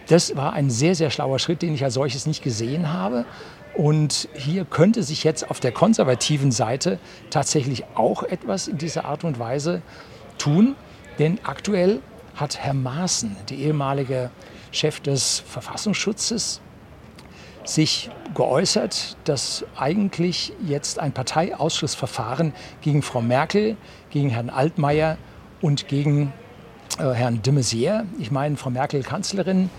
das 0.07 0.35
war 0.35 0.53
ein 0.53 0.69
sehr, 0.69 0.95
sehr 0.95 1.09
schlauer 1.09 1.39
Schritt, 1.39 1.61
den 1.61 1.73
ich 1.73 1.83
als 1.83 1.93
solches 1.93 2.25
nicht 2.25 2.43
gesehen 2.43 2.93
habe. 2.93 3.25
Und 3.73 4.27
hier 4.33 4.65
könnte 4.65 5.03
sich 5.03 5.23
jetzt 5.23 5.51
auf 5.51 5.59
der 5.59 5.71
konservativen 5.71 6.51
Seite 6.51 6.97
tatsächlich 7.29 7.83
auch 7.95 8.23
etwas 8.23 8.67
in 8.67 8.77
dieser 8.77 9.05
Art 9.05 9.23
und 9.23 9.37
Weise 9.37 9.81
tun. 10.37 10.75
Denn 11.19 11.39
aktuell 11.43 12.01
hat 12.35 12.57
Herr 12.57 12.73
Maaßen, 12.73 13.35
der 13.49 13.57
ehemalige 13.57 14.31
Chef 14.71 14.99
des 14.99 15.43
Verfassungsschutzes, 15.45 16.61
sich 17.65 18.09
geäußert, 18.33 19.17
dass 19.25 19.65
eigentlich 19.75 20.53
jetzt 20.65 20.99
ein 20.99 21.11
Parteiausschlussverfahren 21.11 22.53
gegen 22.81 23.01
Frau 23.01 23.21
Merkel, 23.21 23.75
gegen 24.09 24.29
Herrn 24.29 24.49
Altmaier 24.49 25.17
und 25.61 25.87
gegen 25.87 26.31
äh, 26.97 27.11
Herrn 27.11 27.41
de 27.41 27.53
Maizière, 27.53 28.05
ich 28.19 28.31
meine 28.31 28.57
Frau 28.57 28.69
Merkel 28.69 29.03
Kanzlerin, 29.03 29.69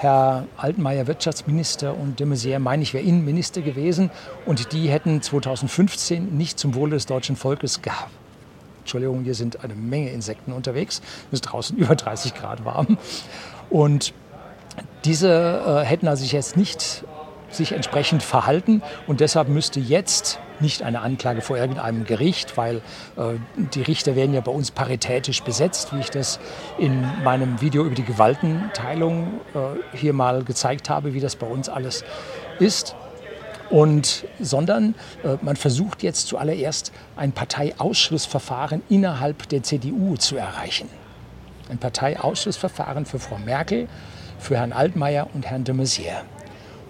Herr 0.00 0.46
Altmaier 0.56 1.06
Wirtschaftsminister 1.06 1.94
und 1.94 2.20
de 2.20 2.26
Maizière, 2.26 2.58
meine 2.58 2.82
ich, 2.82 2.94
wäre 2.94 3.04
Innenminister 3.04 3.60
gewesen 3.60 4.10
und 4.46 4.72
die 4.72 4.88
hätten 4.88 5.20
2015 5.20 6.38
nicht 6.38 6.58
zum 6.58 6.74
Wohle 6.74 6.92
des 6.92 7.04
deutschen 7.04 7.36
Volkes 7.36 7.82
gehabt. 7.82 8.10
Entschuldigung, 8.78 9.24
hier 9.24 9.34
sind 9.34 9.62
eine 9.62 9.74
Menge 9.74 10.08
Insekten 10.08 10.54
unterwegs. 10.54 11.02
Es 11.26 11.34
ist 11.34 11.40
draußen 11.42 11.76
über 11.76 11.94
30 11.94 12.32
Grad 12.32 12.64
warm. 12.64 12.96
Und 13.68 14.14
diese 15.04 15.82
äh, 15.82 15.84
hätten 15.84 16.08
also 16.08 16.22
sich 16.22 16.32
jetzt 16.32 16.56
nicht 16.56 17.04
sich 17.50 17.72
entsprechend 17.72 18.22
verhalten. 18.22 18.82
Und 19.06 19.20
deshalb 19.20 19.48
müsste 19.48 19.80
jetzt 19.80 20.38
nicht 20.60 20.82
eine 20.82 21.00
Anklage 21.00 21.40
vor 21.40 21.56
irgendeinem 21.56 22.04
Gericht, 22.04 22.56
weil 22.56 22.76
äh, 23.16 23.34
die 23.56 23.82
Richter 23.82 24.16
werden 24.16 24.34
ja 24.34 24.40
bei 24.40 24.52
uns 24.52 24.70
paritätisch 24.70 25.42
besetzt, 25.42 25.94
wie 25.94 26.00
ich 26.00 26.10
das 26.10 26.38
in 26.78 27.02
meinem 27.24 27.60
Video 27.60 27.84
über 27.84 27.94
die 27.94 28.04
Gewaltenteilung 28.04 29.40
äh, 29.54 29.96
hier 29.96 30.12
mal 30.12 30.44
gezeigt 30.44 30.90
habe, 30.90 31.14
wie 31.14 31.20
das 31.20 31.36
bei 31.36 31.46
uns 31.46 31.68
alles 31.68 32.04
ist. 32.58 32.94
Und, 33.70 34.26
sondern 34.40 34.96
äh, 35.22 35.36
man 35.42 35.56
versucht 35.56 36.02
jetzt 36.02 36.26
zuallererst 36.26 36.92
ein 37.16 37.32
Parteiausschlussverfahren 37.32 38.82
innerhalb 38.88 39.48
der 39.48 39.62
CDU 39.62 40.16
zu 40.16 40.36
erreichen. 40.36 40.88
Ein 41.68 41.78
Parteiausschlussverfahren 41.78 43.06
für 43.06 43.20
Frau 43.20 43.38
Merkel, 43.38 43.86
für 44.40 44.56
Herrn 44.56 44.72
Altmaier 44.72 45.28
und 45.34 45.46
Herrn 45.46 45.62
de 45.62 45.74
Maizière. 45.74 46.22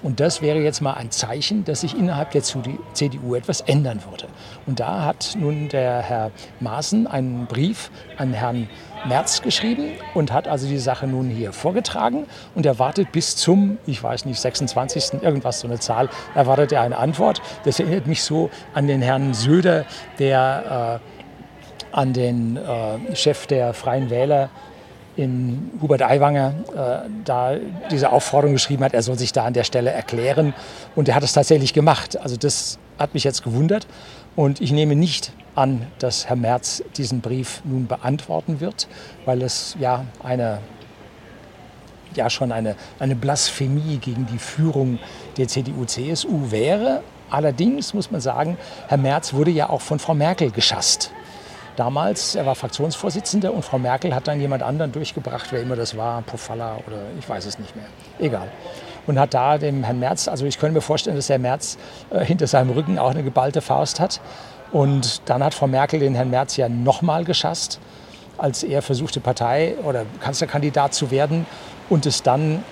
Und 0.02 0.20
das 0.20 0.40
wäre 0.40 0.58
jetzt 0.58 0.80
mal 0.80 0.94
ein 0.94 1.10
Zeichen, 1.10 1.64
dass 1.64 1.82
sich 1.82 1.96
innerhalb 1.96 2.30
der 2.30 2.42
CDU 2.42 3.34
etwas 3.34 3.60
ändern 3.60 4.00
würde. 4.08 4.28
Und 4.66 4.80
da 4.80 5.04
hat 5.04 5.36
nun 5.38 5.68
der 5.68 6.00
Herr 6.00 6.30
Maaßen 6.60 7.06
einen 7.06 7.46
Brief 7.46 7.90
an 8.16 8.32
Herrn 8.32 8.68
Merz 9.06 9.42
geschrieben 9.42 9.92
und 10.14 10.32
hat 10.32 10.48
also 10.48 10.66
die 10.66 10.78
Sache 10.78 11.06
nun 11.06 11.28
hier 11.28 11.52
vorgetragen 11.52 12.26
und 12.54 12.66
erwartet 12.66 13.12
bis 13.12 13.36
zum, 13.36 13.78
ich 13.86 14.02
weiß 14.02 14.24
nicht, 14.24 14.40
26. 14.40 15.22
irgendwas 15.22 15.60
so 15.60 15.68
eine 15.68 15.78
Zahl, 15.78 16.08
erwartet 16.34 16.72
er 16.72 16.82
eine 16.82 16.98
Antwort. 16.98 17.40
Das 17.64 17.80
erinnert 17.80 18.06
mich 18.06 18.22
so 18.22 18.50
an 18.74 18.86
den 18.86 19.02
Herrn 19.02 19.34
Söder, 19.34 19.84
der 20.18 21.00
äh, 21.02 21.96
an 21.96 22.12
den 22.12 22.56
äh, 22.56 23.16
Chef 23.16 23.46
der 23.46 23.74
Freien 23.74 24.10
Wähler 24.10 24.50
in 25.20 25.70
Hubert 25.82 26.02
Aiwanger 26.02 26.54
äh, 26.74 27.08
da 27.26 27.54
diese 27.90 28.10
Aufforderung 28.10 28.54
geschrieben 28.54 28.82
hat, 28.84 28.94
er 28.94 29.02
soll 29.02 29.18
sich 29.18 29.32
da 29.32 29.44
an 29.44 29.52
der 29.52 29.64
Stelle 29.64 29.90
erklären. 29.90 30.54
Und 30.96 31.08
er 31.08 31.14
hat 31.14 31.22
es 31.22 31.34
tatsächlich 31.34 31.74
gemacht. 31.74 32.18
Also 32.18 32.36
das 32.36 32.78
hat 32.98 33.12
mich 33.12 33.22
jetzt 33.22 33.42
gewundert. 33.42 33.86
Und 34.34 34.62
ich 34.62 34.72
nehme 34.72 34.96
nicht 34.96 35.32
an, 35.54 35.86
dass 35.98 36.26
Herr 36.26 36.36
Merz 36.36 36.82
diesen 36.96 37.20
Brief 37.20 37.60
nun 37.64 37.86
beantworten 37.86 38.60
wird, 38.60 38.88
weil 39.26 39.42
es 39.42 39.76
ja 39.78 40.06
eine 40.22 40.58
ja 42.16 42.28
schon 42.28 42.50
eine, 42.50 42.74
eine 42.98 43.14
Blasphemie 43.14 43.98
gegen 43.98 44.26
die 44.26 44.38
Führung 44.38 44.98
der 45.36 45.46
CDU-CSU 45.46 46.50
wäre. 46.50 47.02
Allerdings 47.28 47.94
muss 47.94 48.10
man 48.10 48.20
sagen, 48.20 48.56
Herr 48.88 48.98
Merz 48.98 49.32
wurde 49.32 49.52
ja 49.52 49.70
auch 49.70 49.80
von 49.80 50.00
Frau 50.00 50.14
Merkel 50.14 50.50
geschasst 50.50 51.12
damals. 51.76 52.34
Er 52.34 52.46
war 52.46 52.54
Fraktionsvorsitzender 52.54 53.52
und 53.52 53.64
Frau 53.64 53.78
Merkel 53.78 54.14
hat 54.14 54.28
dann 54.28 54.40
jemand 54.40 54.62
anderen 54.62 54.92
durchgebracht, 54.92 55.46
wer 55.50 55.62
immer 55.62 55.76
das 55.76 55.96
war, 55.96 56.22
Pofalla 56.22 56.76
oder 56.86 56.98
ich 57.18 57.28
weiß 57.28 57.46
es 57.46 57.58
nicht 57.58 57.74
mehr. 57.76 57.86
Egal. 58.18 58.48
Und 59.06 59.18
hat 59.18 59.34
da 59.34 59.58
dem 59.58 59.82
Herrn 59.82 59.98
Merz, 59.98 60.28
also 60.28 60.46
ich 60.46 60.58
könnte 60.58 60.74
mir 60.74 60.80
vorstellen, 60.80 61.16
dass 61.16 61.28
Herr 61.28 61.38
Merz 61.38 61.78
äh, 62.10 62.24
hinter 62.24 62.46
seinem 62.46 62.70
Rücken 62.70 62.98
auch 62.98 63.10
eine 63.10 63.22
geballte 63.22 63.60
Faust 63.60 63.98
hat. 64.00 64.20
Und 64.72 65.22
dann 65.28 65.42
hat 65.42 65.54
Frau 65.54 65.66
Merkel 65.66 66.00
den 66.00 66.14
Herrn 66.14 66.30
Merz 66.30 66.56
ja 66.56 66.68
nochmal 66.68 67.24
geschasst, 67.24 67.80
als 68.38 68.62
er 68.62 68.82
versuchte, 68.82 69.20
Partei- 69.20 69.74
oder 69.84 70.04
Kanzlerkandidat 70.20 70.94
zu 70.94 71.10
werden 71.10 71.46
und 71.88 72.06
es 72.06 72.22
dann 72.22 72.64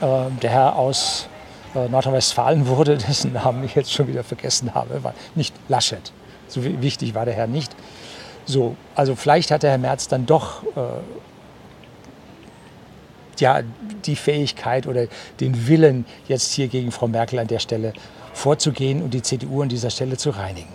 äh, 0.00 0.30
der 0.42 0.50
Herr 0.50 0.76
aus 0.76 1.28
äh, 1.74 1.88
Nordrhein-Westfalen 1.88 2.66
wurde, 2.66 2.96
dessen 3.08 3.32
Namen 3.32 3.64
ich 3.64 3.74
jetzt 3.74 3.92
schon 3.92 4.08
wieder 4.08 4.24
vergessen 4.24 4.74
habe, 4.74 5.02
war 5.04 5.14
nicht 5.34 5.54
Laschet. 5.68 6.12
So 6.48 6.64
wichtig 6.64 7.14
war 7.14 7.24
der 7.24 7.34
Herr 7.34 7.46
nicht. 7.46 7.72
So, 8.48 8.76
also 8.94 9.14
vielleicht 9.14 9.50
hat 9.50 9.62
der 9.62 9.72
Herr 9.72 9.78
Merz 9.78 10.08
dann 10.08 10.24
doch 10.24 10.62
äh, 10.74 11.00
ja, 13.38 13.60
die 14.06 14.16
Fähigkeit 14.16 14.86
oder 14.86 15.06
den 15.38 15.68
Willen, 15.68 16.06
jetzt 16.28 16.54
hier 16.54 16.68
gegen 16.68 16.90
Frau 16.90 17.08
Merkel 17.08 17.38
an 17.38 17.46
der 17.46 17.58
Stelle 17.58 17.92
vorzugehen 18.32 19.02
und 19.02 19.12
die 19.12 19.20
CDU 19.20 19.60
an 19.60 19.68
dieser 19.68 19.90
Stelle 19.90 20.16
zu 20.16 20.30
reinigen. 20.30 20.72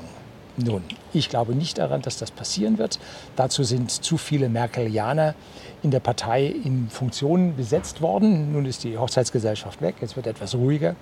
Nun, 0.55 0.83
ich 1.13 1.29
glaube 1.29 1.55
nicht 1.55 1.79
daran, 1.79 2.03
dass 2.03 2.17
das 2.17 2.29
passieren 2.29 2.77
wird. 2.77 2.99
Dazu 3.35 3.63
sind 3.63 3.89
zu 3.89 4.17
viele 4.17 4.49
Merkelianer 4.49 5.33
in 5.81 5.89
der 5.89 5.99
Partei 5.99 6.45
in 6.45 6.89
Funktionen 6.91 7.55
besetzt 7.55 8.01
worden. 8.01 8.51
Nun 8.53 8.67
ist 8.67 8.83
die 8.83 8.99
Hochzeitsgesellschaft 8.99 9.81
weg, 9.81 9.95
jetzt 9.99 10.15
wird 10.15 10.27
etwas 10.27 10.53
ruhiger. 10.53 10.95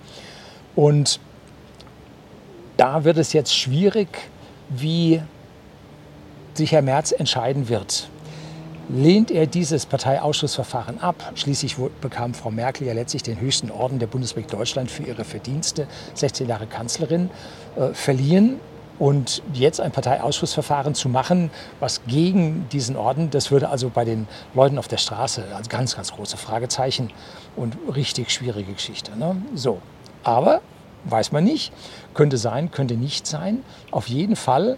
Und 0.74 1.20
da 2.78 3.04
wird 3.04 3.18
es 3.18 3.34
jetzt 3.34 3.54
schwierig, 3.54 4.08
wie 4.70 5.20
sich 6.54 6.72
Herr 6.72 6.82
Merz 6.82 7.12
entscheiden 7.12 7.68
wird. 7.68 8.08
Lehnt 8.88 9.30
er 9.30 9.46
dieses 9.46 9.86
Parteiausschussverfahren 9.86 11.00
ab? 11.00 11.32
Schließlich 11.34 11.76
bekam 12.00 12.34
Frau 12.34 12.50
Merkel 12.50 12.86
ja 12.86 12.92
letztlich 12.92 13.22
den 13.22 13.40
höchsten 13.40 13.70
Orden 13.70 13.98
der 13.98 14.06
Bundesrepublik 14.06 14.50
Deutschland 14.50 14.90
für 14.90 15.04
ihre 15.04 15.24
Verdienste, 15.24 15.86
16 16.14 16.48
Jahre 16.48 16.66
Kanzlerin, 16.66 17.30
äh, 17.76 17.94
verliehen. 17.94 18.60
Und 18.98 19.42
jetzt 19.54 19.80
ein 19.80 19.90
Parteiausschussverfahren 19.90 20.94
zu 20.94 21.08
machen, 21.08 21.50
was 21.80 22.02
gegen 22.06 22.68
diesen 22.70 22.96
Orden, 22.96 23.30
das 23.30 23.50
würde 23.50 23.70
also 23.70 23.88
bei 23.88 24.04
den 24.04 24.28
Leuten 24.54 24.78
auf 24.78 24.86
der 24.86 24.98
Straße 24.98 25.44
als 25.56 25.68
ganz, 25.68 25.96
ganz 25.96 26.12
große 26.12 26.36
Fragezeichen 26.36 27.10
und 27.56 27.76
richtig 27.94 28.30
schwierige 28.30 28.74
Geschichte. 28.74 29.16
Ne? 29.18 29.40
So, 29.54 29.80
aber 30.22 30.60
weiß 31.04 31.32
man 31.32 31.44
nicht, 31.44 31.72
könnte 32.14 32.36
sein, 32.36 32.70
könnte 32.70 32.94
nicht 32.94 33.26
sein. 33.26 33.64
Auf 33.90 34.08
jeden 34.08 34.36
Fall 34.36 34.76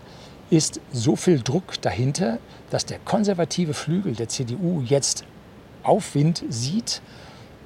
ist 0.55 0.81
so 0.93 1.17
viel 1.17 1.41
Druck 1.41 1.83
dahinter, 1.83 2.39
dass 2.71 2.87
der 2.87 3.01
konservative 3.01 3.75
Flügel 3.75 4.15
der 4.15 4.29
CDU 4.29 4.83
jetzt 4.83 5.25
Aufwind 5.83 6.45
sieht 6.49 7.03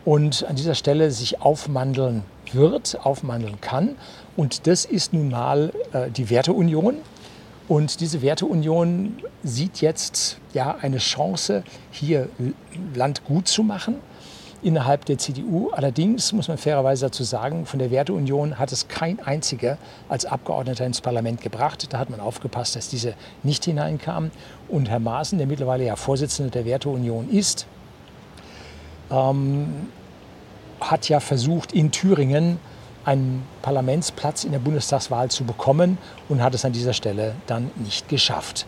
und 0.07 0.45
an 0.45 0.57
dieser 0.57 0.75
Stelle 0.75 1.11
sich 1.11 1.43
aufmandeln 1.43 2.25
wird, 2.53 2.99
aufmandeln 3.05 3.61
kann. 3.61 3.97
Und 4.39 4.67
das 4.67 4.87
ist 4.87 5.13
nun 5.13 5.29
mal 5.29 5.71
äh, 5.93 6.11
die 6.11 6.31
Werteunion. 6.31 6.97
Und 7.69 8.01
diese 8.01 8.23
Werteunion 8.23 9.19
sieht 9.43 9.83
jetzt 9.83 10.39
ja 10.55 10.77
eine 10.81 10.97
Chance, 10.97 11.65
hier 11.91 12.31
Land 12.95 13.23
gut 13.27 13.49
zu 13.49 13.63
machen 13.63 13.97
innerhalb 14.63 15.05
der 15.05 15.19
CDU. 15.19 15.71
Allerdings 15.71 16.33
muss 16.33 16.49
man 16.49 16.59
fairerweise 16.59 17.07
dazu 17.07 17.25
sagen, 17.25 17.67
von 17.67 17.79
der 17.79 17.91
Werteunion 17.91 18.59
hat 18.59 18.73
es 18.73 18.89
kein 18.89 19.21
einziger 19.21 19.79
als 20.09 20.25
Abgeordneter 20.25 20.85
ins 20.85 21.01
Parlament 21.01 21.41
gebracht. 21.41 21.93
Da 21.93 21.99
hat 21.99 22.11
man 22.11 22.21
aufgepasst, 22.21 22.77
dass 22.77 22.89
diese 22.89 23.15
nicht 23.43 23.65
hineinkamen. 23.65 24.31
Und 24.69 24.89
Herr 24.89 24.99
Maaßen, 24.99 25.39
der 25.39 25.47
mittlerweile 25.47 25.85
ja 25.85 25.97
Vorsitzender 25.97 26.51
der 26.51 26.65
Werteunion 26.65 27.31
ist, 27.31 27.67
ähm, 29.11 29.89
hat 30.81 31.09
ja 31.09 31.21
versucht, 31.21 31.73
in 31.73 31.91
Thüringen 31.91 32.59
einen 33.05 33.47
Parlamentsplatz 33.63 34.45
in 34.45 34.53
der 34.53 34.59
Bundestagswahl 34.59 35.31
zu 35.31 35.45
bekommen 35.45 35.99
und 36.29 36.43
hat 36.43 36.55
es 36.55 36.65
an 36.65 36.73
dieser 36.73 36.93
Stelle 36.93 37.35
dann 37.47 37.71
nicht 37.77 38.09
geschafft. 38.09 38.67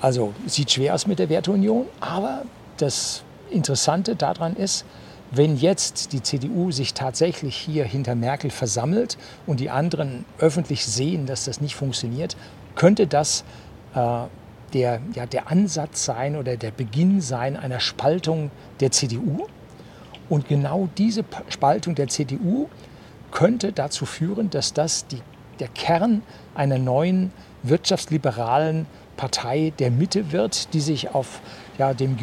Also 0.00 0.34
sieht 0.46 0.72
schwer 0.72 0.94
aus 0.94 1.06
mit 1.06 1.18
der 1.18 1.28
Werteunion, 1.28 1.86
aber 2.00 2.42
das 2.78 3.22
Interessante 3.54 4.16
daran 4.16 4.56
ist, 4.56 4.84
wenn 5.30 5.56
jetzt 5.56 6.12
die 6.12 6.22
CDU 6.22 6.70
sich 6.70 6.94
tatsächlich 6.94 7.56
hier 7.56 7.84
hinter 7.84 8.14
Merkel 8.14 8.50
versammelt 8.50 9.16
und 9.46 9.60
die 9.60 9.70
anderen 9.70 10.24
öffentlich 10.38 10.84
sehen, 10.84 11.26
dass 11.26 11.44
das 11.44 11.60
nicht 11.60 11.74
funktioniert, 11.74 12.36
könnte 12.74 13.06
das 13.06 13.44
äh, 13.94 14.24
der, 14.74 15.00
ja, 15.14 15.26
der 15.26 15.50
Ansatz 15.50 16.04
sein 16.04 16.36
oder 16.36 16.56
der 16.56 16.70
Beginn 16.70 17.20
sein 17.20 17.56
einer 17.56 17.80
Spaltung 17.80 18.50
der 18.80 18.90
CDU. 18.90 19.46
Und 20.28 20.48
genau 20.48 20.88
diese 20.98 21.24
Spaltung 21.48 21.94
der 21.94 22.08
CDU 22.08 22.68
könnte 23.30 23.72
dazu 23.72 24.06
führen, 24.06 24.50
dass 24.50 24.72
das 24.72 25.06
die 25.06 25.20
der 25.60 25.68
Kern 25.68 26.22
einer 26.54 26.78
neuen 26.78 27.32
wirtschaftsliberalen 27.62 28.86
Partei 29.16 29.72
der 29.78 29.90
Mitte 29.90 30.32
wird, 30.32 30.74
die 30.74 30.80
sich 30.80 31.14
auf 31.14 31.40
ja, 31.78 31.94
dem, 31.94 32.16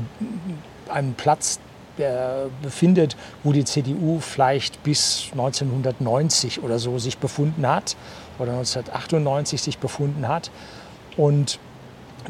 einem 0.91 1.13
Platz 1.13 1.59
äh, 1.97 2.47
befindet, 2.61 3.17
wo 3.43 3.51
die 3.51 3.65
CDU 3.65 4.19
vielleicht 4.19 4.81
bis 4.83 5.29
1990 5.33 6.63
oder 6.63 6.79
so 6.79 6.99
sich 6.99 7.17
befunden 7.17 7.67
hat 7.67 7.97
oder 8.39 8.53
1998 8.53 9.61
sich 9.61 9.77
befunden 9.77 10.27
hat. 10.27 10.51
Und 11.17 11.59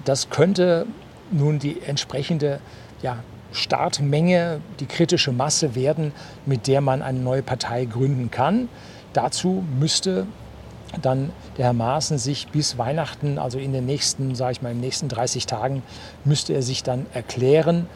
das 0.04 0.30
könnte 0.30 0.88
nun 1.32 1.60
die 1.60 1.82
entsprechende 1.82 2.60
ja, 3.02 3.18
Startmenge, 3.54 4.62
die 4.80 4.86
kritische 4.86 5.32
Masse 5.32 5.76
werden, 5.76 6.12
mit 6.46 6.68
der 6.68 6.82
man 6.82 7.02
eine 7.02 7.20
neue 7.20 7.44
Partei 7.44 7.86
gründen 7.86 8.32
kann. 8.32 8.68
Dazu 9.14 9.64
müsste 9.80 10.26
dann 11.02 11.32
der 11.58 11.66
Herr 11.66 11.74
Maaßen 11.74 12.18
sich 12.18 12.48
bis 12.48 12.78
Weihnachten, 12.78 13.38
also 13.38 13.60
in 13.60 13.74
den 13.74 13.86
nächsten, 13.86 14.36
sage 14.36 14.54
ich 14.54 14.62
mal, 14.62 14.72
in 14.72 14.78
den 14.78 14.86
nächsten 14.86 15.08
30 15.08 15.46
Tagen, 15.46 15.84
müsste 16.26 16.54
er 16.54 16.62
sich 16.62 16.84
dann 16.84 17.06
erklären 17.14 17.88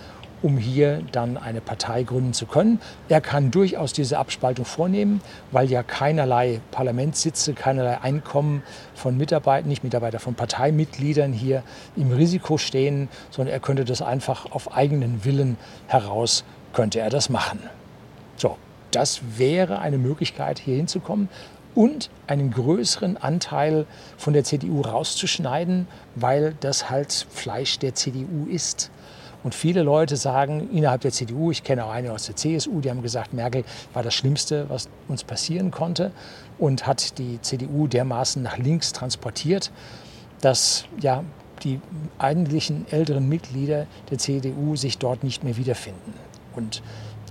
um 0.45 0.59
hier 0.59 1.01
dann 1.11 1.37
eine 1.37 1.59
Partei 1.59 2.03
gründen 2.03 2.33
zu 2.33 2.45
können. 2.45 2.79
Er 3.09 3.19
kann 3.19 3.49
durchaus 3.49 3.93
diese 3.93 4.19
Abspaltung 4.19 4.63
vornehmen, 4.63 5.19
weil 5.51 5.71
ja 5.71 5.81
keinerlei 5.81 6.61
Parlamentssitze, 6.69 7.55
keinerlei 7.55 7.99
Einkommen 8.01 8.61
von 8.93 9.17
Mitarbeitern, 9.17 9.67
nicht 9.67 9.83
Mitarbeiter, 9.83 10.19
von 10.19 10.35
Parteimitgliedern 10.35 11.33
hier 11.33 11.63
im 11.95 12.11
Risiko 12.11 12.59
stehen, 12.59 13.09
sondern 13.31 13.55
er 13.55 13.59
könnte 13.59 13.85
das 13.85 14.03
einfach 14.03 14.51
auf 14.51 14.71
eigenen 14.77 15.25
Willen 15.25 15.57
heraus, 15.87 16.43
könnte 16.73 16.99
er 16.99 17.09
das 17.09 17.31
machen. 17.31 17.59
So, 18.37 18.57
das 18.91 19.21
wäre 19.37 19.79
eine 19.79 19.97
Möglichkeit, 19.97 20.59
hier 20.59 20.75
hinzukommen 20.75 21.27
und 21.73 22.11
einen 22.27 22.51
größeren 22.51 23.17
Anteil 23.17 23.87
von 24.15 24.33
der 24.33 24.43
CDU 24.43 24.81
rauszuschneiden, 24.81 25.87
weil 26.13 26.55
das 26.59 26.91
halt 26.91 27.25
Fleisch 27.31 27.79
der 27.79 27.95
CDU 27.95 28.45
ist. 28.47 28.91
Und 29.45 29.53
viele 29.53 29.83
Leute 29.83 30.17
sagen 30.17 30.71
innerhalb 30.73 31.01
der 31.01 31.11
CDU, 31.11 31.51
ich 31.51 31.63
kenne 31.63 31.85
auch 31.85 31.91
einige 31.91 32.11
aus 32.11 32.25
der 32.25 32.35
CSU, 32.35 32.81
die 32.81 32.89
haben 32.89 33.03
gesagt, 33.03 33.31
Merkel 33.31 33.63
war 33.93 34.01
das 34.01 34.15
Schlimmste, 34.15 34.67
was 34.71 34.89
uns 35.07 35.23
passieren 35.23 35.69
konnte 35.69 36.11
und 36.57 36.87
hat 36.87 37.19
die 37.19 37.39
CDU 37.43 37.85
dermaßen 37.85 38.41
nach 38.41 38.57
links 38.57 38.91
transportiert, 38.91 39.71
dass 40.41 40.85
ja, 40.99 41.23
die 41.63 41.79
eigentlichen 42.17 42.87
älteren 42.89 43.29
Mitglieder 43.29 43.85
der 44.09 44.17
CDU 44.17 44.75
sich 44.75 44.97
dort 44.97 45.23
nicht 45.23 45.43
mehr 45.43 45.57
wiederfinden. 45.57 46.15
Und 46.55 46.81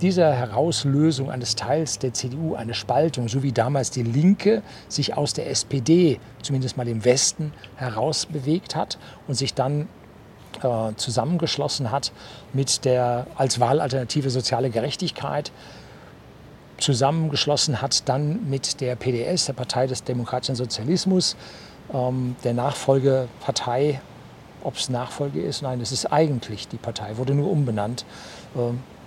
dieser 0.01 0.31
Herauslösung 0.31 1.29
eines 1.29 1.55
Teils 1.55 1.99
der 1.99 2.13
CDU, 2.13 2.55
eine 2.55 2.75
Spaltung, 2.75 3.27
so 3.27 3.43
wie 3.43 3.51
damals 3.51 3.91
die 3.91 4.03
Linke 4.03 4.61
sich 4.87 5.17
aus 5.17 5.33
der 5.33 5.49
SPD, 5.49 6.21
zumindest 6.41 6.77
mal 6.77 6.87
im 6.87 7.03
Westen, 7.03 7.51
herausbewegt 7.75 8.73
hat 8.73 8.97
und 9.27 9.35
sich 9.35 9.53
dann 9.53 9.89
äh, 10.63 10.95
zusammengeschlossen 10.95 11.91
hat 11.91 12.11
mit 12.53 12.85
der 12.85 13.27
als 13.35 13.59
Wahlalternative 13.59 14.29
soziale 14.29 14.69
Gerechtigkeit, 14.69 15.51
zusammengeschlossen 16.77 17.81
hat 17.81 18.07
dann 18.09 18.49
mit 18.49 18.81
der 18.81 18.95
PDS, 18.95 19.45
der 19.45 19.53
Partei 19.53 19.87
des 19.87 20.03
demokratischen 20.03 20.55
Sozialismus, 20.55 21.35
ähm, 21.93 22.35
der 22.43 22.53
Nachfolgepartei. 22.53 24.01
Ob 24.63 24.77
es 24.77 24.89
Nachfolge 24.89 25.41
ist? 25.41 25.61
Nein, 25.61 25.79
es 25.79 25.91
ist 25.91 26.07
eigentlich 26.07 26.67
die 26.67 26.77
Partei, 26.77 27.17
wurde 27.17 27.35
nur 27.35 27.51
umbenannt, 27.51 28.03
äh, 28.55 28.59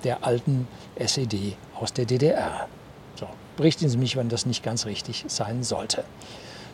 der 0.05 0.25
alten 0.25 0.69
SED 0.95 1.57
aus 1.75 1.93
der 1.93 2.05
DDR. 2.05 2.69
So, 3.17 3.27
berichten 3.57 3.89
Sie 3.89 3.99
mich, 3.99 4.17
wenn 4.17 4.29
das 4.29 4.47
nicht 4.47 4.63
ganz 4.63 4.87
richtig 4.87 5.25
sein 5.27 5.65
sollte. 5.65 6.05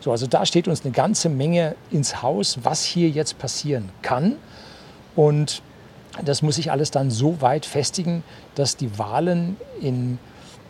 So, 0.01 0.11
also 0.11 0.27
da 0.27 0.45
steht 0.45 0.67
uns 0.67 0.85
eine 0.85 0.91
ganze 0.91 1.29
Menge 1.29 1.75
ins 1.89 2.21
Haus, 2.21 2.59
was 2.61 2.83
hier 2.83 3.09
jetzt 3.09 3.39
passieren 3.39 3.89
kann. 4.03 4.35
Und 5.15 5.61
das 6.23 6.41
muss 6.41 6.55
sich 6.55 6.71
alles 6.71 6.91
dann 6.91 7.11
so 7.11 7.41
weit 7.41 7.65
festigen, 7.65 8.23
dass 8.55 8.77
die 8.77 8.97
Wahlen 8.97 9.57
in 9.81 10.17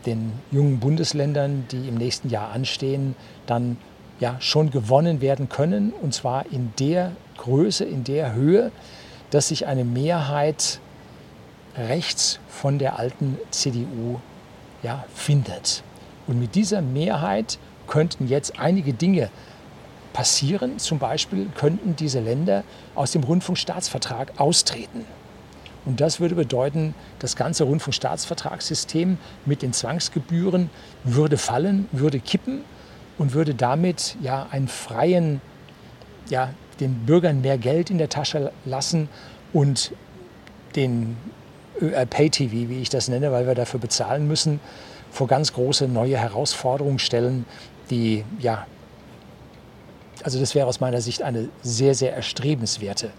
den 0.05 0.33
jungen 0.51 0.79
Bundesländern, 0.79 1.65
die 1.71 1.87
im 1.87 1.95
nächsten 1.95 2.29
Jahr 2.29 2.51
anstehen, 2.51 3.15
dann 3.45 3.77
ja 4.19 4.37
schon 4.39 4.71
gewonnen 4.71 5.21
werden 5.21 5.49
können. 5.49 5.91
Und 5.91 6.13
zwar 6.13 6.45
in 6.51 6.73
der 6.79 7.12
Größe, 7.38 7.84
in 7.84 8.03
der 8.03 8.34
Höhe, 8.34 8.71
dass 9.31 9.49
sich 9.49 9.67
eine 9.67 9.84
Mehrheit 9.84 10.79
rechts 11.77 12.39
von 12.47 12.79
der 12.79 12.97
alten 12.97 13.38
CDU 13.51 14.19
ja, 14.84 15.03
findet. 15.13 15.84
Und 16.27 16.39
mit 16.39 16.55
dieser 16.55 16.81
Mehrheit 16.81 17.60
könnten 17.88 18.27
jetzt 18.27 18.60
einige 18.60 18.93
Dinge 18.93 19.29
passieren. 20.15 20.80
Zum 20.80 20.97
Beispiel 20.97 21.49
könnten 21.56 21.97
diese 21.97 22.21
Länder 22.21 22.63
aus 22.95 23.12
dem 23.12 23.23
Rundfunkstaatsvertrag 23.23 24.39
austreten. 24.39 25.04
Und 25.86 25.99
das 25.99 26.21
würde 26.21 26.36
bedeuten, 26.36 26.95
das 27.19 27.36
ganze 27.36 27.65
Rundfunkstaatsvertragssystem 27.65 29.17
mit 29.45 29.62
den 29.62 29.73
Zwangsgebühren 29.73 30.69
würde 31.04 31.38
fallen, 31.38 31.89
würde 31.91 32.21
kippen 32.21 32.62
und 33.17 33.34
würde 33.34 33.56
damit 33.56 34.15
ja 34.21 34.47
einen 34.51 34.69
freien, 34.69 35.41
ja, 36.30 36.51
den 36.80 37.06
Bürgern 37.06 37.41
mehr 37.41 37.58
Geld 37.58 37.89
in 37.89 37.97
der 37.97 38.08
Tasche 38.10 38.54
lassen 38.63 39.10
und 39.51 39.91
den 40.78 41.17
Pay-TV, 42.10 42.69
wie 42.69 42.82
ich 42.82 42.89
das 42.89 43.10
nenne, 43.10 43.34
weil 43.34 43.47
wir 43.47 43.56
dafür 43.56 43.82
bezahlen 43.82 44.30
müssen, 44.30 44.62
vor 45.12 45.28
ganz 45.28 45.51
große 45.51 45.89
neue 45.89 46.17
Herausforderungen 46.17 46.99
stellen, 46.99 47.45
die 47.89 48.23
ja 48.39 48.65
also 50.25 50.39
das 50.39 50.55
wäre 50.55 50.65
aus 50.65 50.79
meiner 50.79 51.01
Sicht 51.01 51.21
eine 51.21 51.49
sehr, 51.61 51.93
sehr 51.93 52.15
erstrebenswerte 52.15 53.11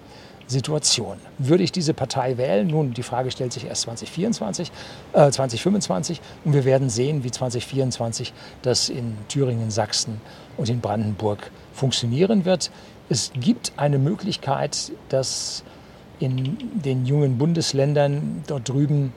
Situation. 0.48 1.18
Würde 1.38 1.62
ich 1.62 1.70
diese 1.70 1.94
Partei 1.94 2.36
wählen? 2.36 2.66
Nun, 2.66 2.94
die 2.94 3.04
Frage 3.04 3.30
stellt 3.30 3.52
sich 3.52 3.64
erst 3.64 3.82
2024, 3.82 4.72
äh, 5.12 5.30
2025 5.30 6.20
und 6.44 6.52
wir 6.52 6.64
werden 6.64 6.90
sehen, 6.90 7.22
wie 7.22 7.30
2024 7.30 8.32
das 8.62 8.88
in 8.88 9.16
Thüringen, 9.28 9.70
Sachsen 9.70 10.20
und 10.56 10.68
in 10.68 10.80
Brandenburg 10.80 11.52
funktionieren 11.72 12.44
wird. 12.44 12.72
Es 13.08 13.30
gibt 13.38 13.74
eine 13.76 13.98
Möglichkeit, 13.98 14.90
dass 15.08 15.62
in 16.18 16.58
den 16.72 17.06
jungen 17.06 17.38
Bundesländern 17.38 18.42
dort 18.48 18.68
drüben 18.68 19.12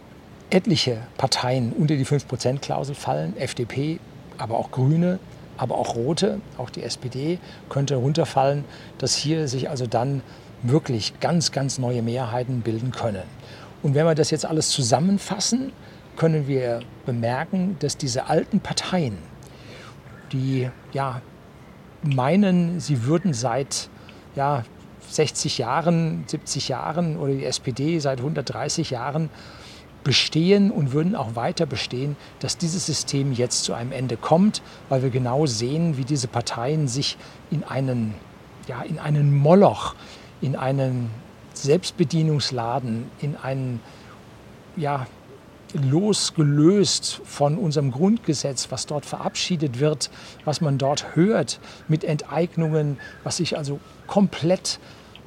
etliche 0.52 1.00
Parteien 1.18 1.74
unter 1.74 1.96
die 1.96 2.06
5-Prozent-Klausel 2.06 2.94
fallen, 2.94 3.36
FDP, 3.36 4.00
aber 4.38 4.60
auch 4.60 4.70
Grüne, 4.70 5.18
aber 5.60 5.78
auch 5.78 5.96
Rote, 5.96 6.40
auch 6.58 6.70
die 6.70 6.84
SPD 6.84 7.38
könnte 7.70 7.96
runterfallen, 7.96 8.64
dass 8.98 9.16
hier 9.16 9.48
sich 9.48 9.70
also 9.70 9.86
dann 9.86 10.22
wirklich 10.64 11.20
ganz, 11.20 11.52
ganz 11.52 11.78
neue 11.78 12.02
Mehrheiten 12.02 12.62
bilden 12.62 12.92
können. 12.92 13.24
Und 13.84 13.94
wenn 13.94 14.06
wir 14.06 14.16
das 14.16 14.32
jetzt 14.32 14.46
alles 14.46 14.70
zusammenfassen, 14.70 15.72
können 16.18 16.48
wir 16.48 16.82
bemerken, 17.06 17.78
dass 17.80 17.98
diese 17.98 18.28
alten 18.28 18.60
Parteien, 18.60 19.18
die 20.32 20.70
ja 20.92 21.22
meinen, 22.04 22.80
sie 22.80 23.06
würden 23.06 23.34
seit 23.34 23.90
ja, 24.36 24.64
60 25.10 25.58
Jahren, 25.58 26.24
70 26.28 26.70
Jahren 26.70 27.18
oder 27.18 27.34
die 27.34 27.46
SPD 27.46 28.00
seit 28.00 28.20
130 28.20 28.92
Jahren 28.92 29.30
bestehen 30.04 30.72
und 30.72 30.92
würden 30.92 31.16
auch 31.16 31.36
weiter 31.36 31.66
bestehen, 31.66 32.16
dass 32.40 32.58
dieses 32.58 32.86
System 32.86 33.32
jetzt 33.32 33.64
zu 33.64 33.74
einem 33.74 33.92
Ende 33.92 34.18
kommt, 34.18 34.62
weil 34.88 35.04
wir 35.04 35.10
genau 35.10 35.46
sehen, 35.46 35.98
wie 35.98 36.06
diese 36.06 36.28
Parteien 36.28 36.88
sich 36.88 37.18
in 37.52 37.64
einen, 37.64 38.16
ja, 38.68 38.82
in 38.82 39.00
einen 39.00 39.36
Moloch, 39.36 39.96
in 40.42 40.56
einen 40.56 41.10
Selbstbedienungsladen, 41.54 43.06
in 43.22 43.36
einen 43.36 43.82
ja, 44.78 45.08
losgelöst 45.74 47.22
von 47.26 47.58
unserem 47.58 47.92
Grundgesetz, 47.92 48.72
was 48.72 48.86
dort 48.86 49.06
verabschiedet 49.06 49.80
wird, 49.80 50.10
was 50.46 50.62
man 50.62 50.78
dort 50.78 51.16
hört, 51.16 51.60
mit 51.88 52.04
Enteignungen, 52.04 52.98
was 53.24 53.38
sich 53.38 53.58
also 53.58 53.80
komplett 54.08 54.80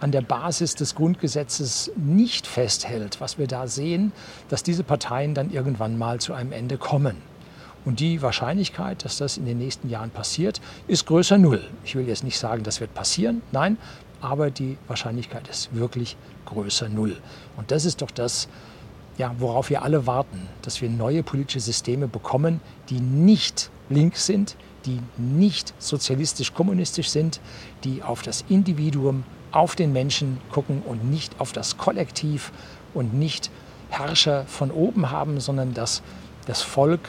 an 0.02 0.10
der 0.10 0.20
Basis 0.20 0.74
des 0.74 0.96
Grundgesetzes 0.96 1.92
nicht 1.96 2.48
festhält, 2.48 3.20
was 3.20 3.38
wir 3.38 3.46
da 3.46 3.68
sehen, 3.68 4.12
dass 4.48 4.64
diese 4.64 4.82
Parteien 4.82 5.32
dann 5.32 5.50
irgendwann 5.50 5.96
mal 5.96 6.20
zu 6.20 6.34
einem 6.34 6.50
Ende 6.50 6.76
kommen. 6.76 7.16
Und 7.84 8.00
die 8.00 8.20
Wahrscheinlichkeit, 8.20 9.04
dass 9.04 9.18
das 9.18 9.36
in 9.36 9.46
den 9.46 9.58
nächsten 9.58 9.88
Jahren 9.88 10.10
passiert, 10.10 10.60
ist 10.88 11.06
größer 11.06 11.38
Null. 11.38 11.62
Ich 11.84 11.94
will 11.94 12.08
jetzt 12.08 12.24
nicht 12.24 12.38
sagen, 12.38 12.64
das 12.64 12.80
wird 12.80 12.94
passieren, 12.94 13.42
nein, 13.52 13.76
aber 14.20 14.50
die 14.50 14.76
Wahrscheinlichkeit 14.88 15.46
ist 15.48 15.74
wirklich 15.74 16.16
größer 16.46 16.88
Null. 16.88 17.16
Und 17.56 17.70
das 17.70 17.84
ist 17.84 18.02
doch 18.02 18.10
das, 18.10 18.48
ja, 19.18 19.32
worauf 19.38 19.70
wir 19.70 19.82
alle 19.82 20.06
warten, 20.06 20.48
dass 20.62 20.80
wir 20.82 20.90
neue 20.90 21.22
politische 21.22 21.60
Systeme 21.60 22.08
bekommen, 22.08 22.60
die 22.88 23.00
nicht 23.00 23.70
links 23.88 24.26
sind, 24.26 24.56
die 24.84 25.00
nicht 25.16 25.74
sozialistisch-kommunistisch 25.78 27.08
sind, 27.08 27.40
die 27.84 28.02
auf 28.02 28.22
das 28.22 28.44
Individuum 28.48 29.22
auf 29.52 29.76
den 29.76 29.92
Menschen 29.92 30.40
gucken 30.50 30.82
und 30.82 31.08
nicht 31.08 31.40
auf 31.40 31.52
das 31.52 31.76
Kollektiv 31.76 32.52
und 32.94 33.14
nicht 33.14 33.50
Herrscher 33.90 34.46
von 34.46 34.70
oben 34.70 35.10
haben, 35.10 35.40
sondern 35.40 35.74
dass 35.74 36.02
das 36.46 36.62
Volk, 36.62 37.08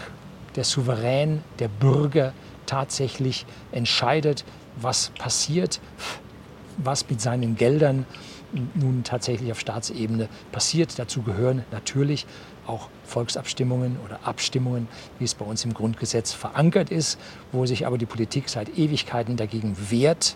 der 0.56 0.64
Souverän, 0.64 1.42
der 1.60 1.68
Bürger 1.68 2.34
tatsächlich 2.66 3.46
entscheidet, 3.72 4.46
was 4.76 5.10
passiert, 5.18 5.80
was 6.78 7.10
mit 7.10 7.22
seinen 7.22 7.56
Geldern 7.56 8.06
nun 8.76 9.04
tatsächlich 9.04 9.52
auf 9.52 9.60
Staatsebene 9.60 10.30
passiert. 10.52 10.98
Dazu 11.00 11.24
gehören 11.24 11.64
natürlich 11.72 12.28
auch 12.68 12.90
Volksabstimmungen 13.04 13.98
oder 14.06 14.20
Abstimmungen, 14.24 14.88
wie 15.20 15.26
es 15.26 15.34
bei 15.34 15.46
uns 15.46 15.66
im 15.66 15.74
Grundgesetz 15.74 16.32
verankert 16.34 16.92
ist, 16.92 17.20
wo 17.52 17.66
sich 17.66 17.86
aber 17.86 17.98
die 17.98 18.06
Politik 18.06 18.50
seit 18.50 18.78
Ewigkeiten 18.78 19.36
dagegen 19.36 19.76
wehrt, 19.90 20.36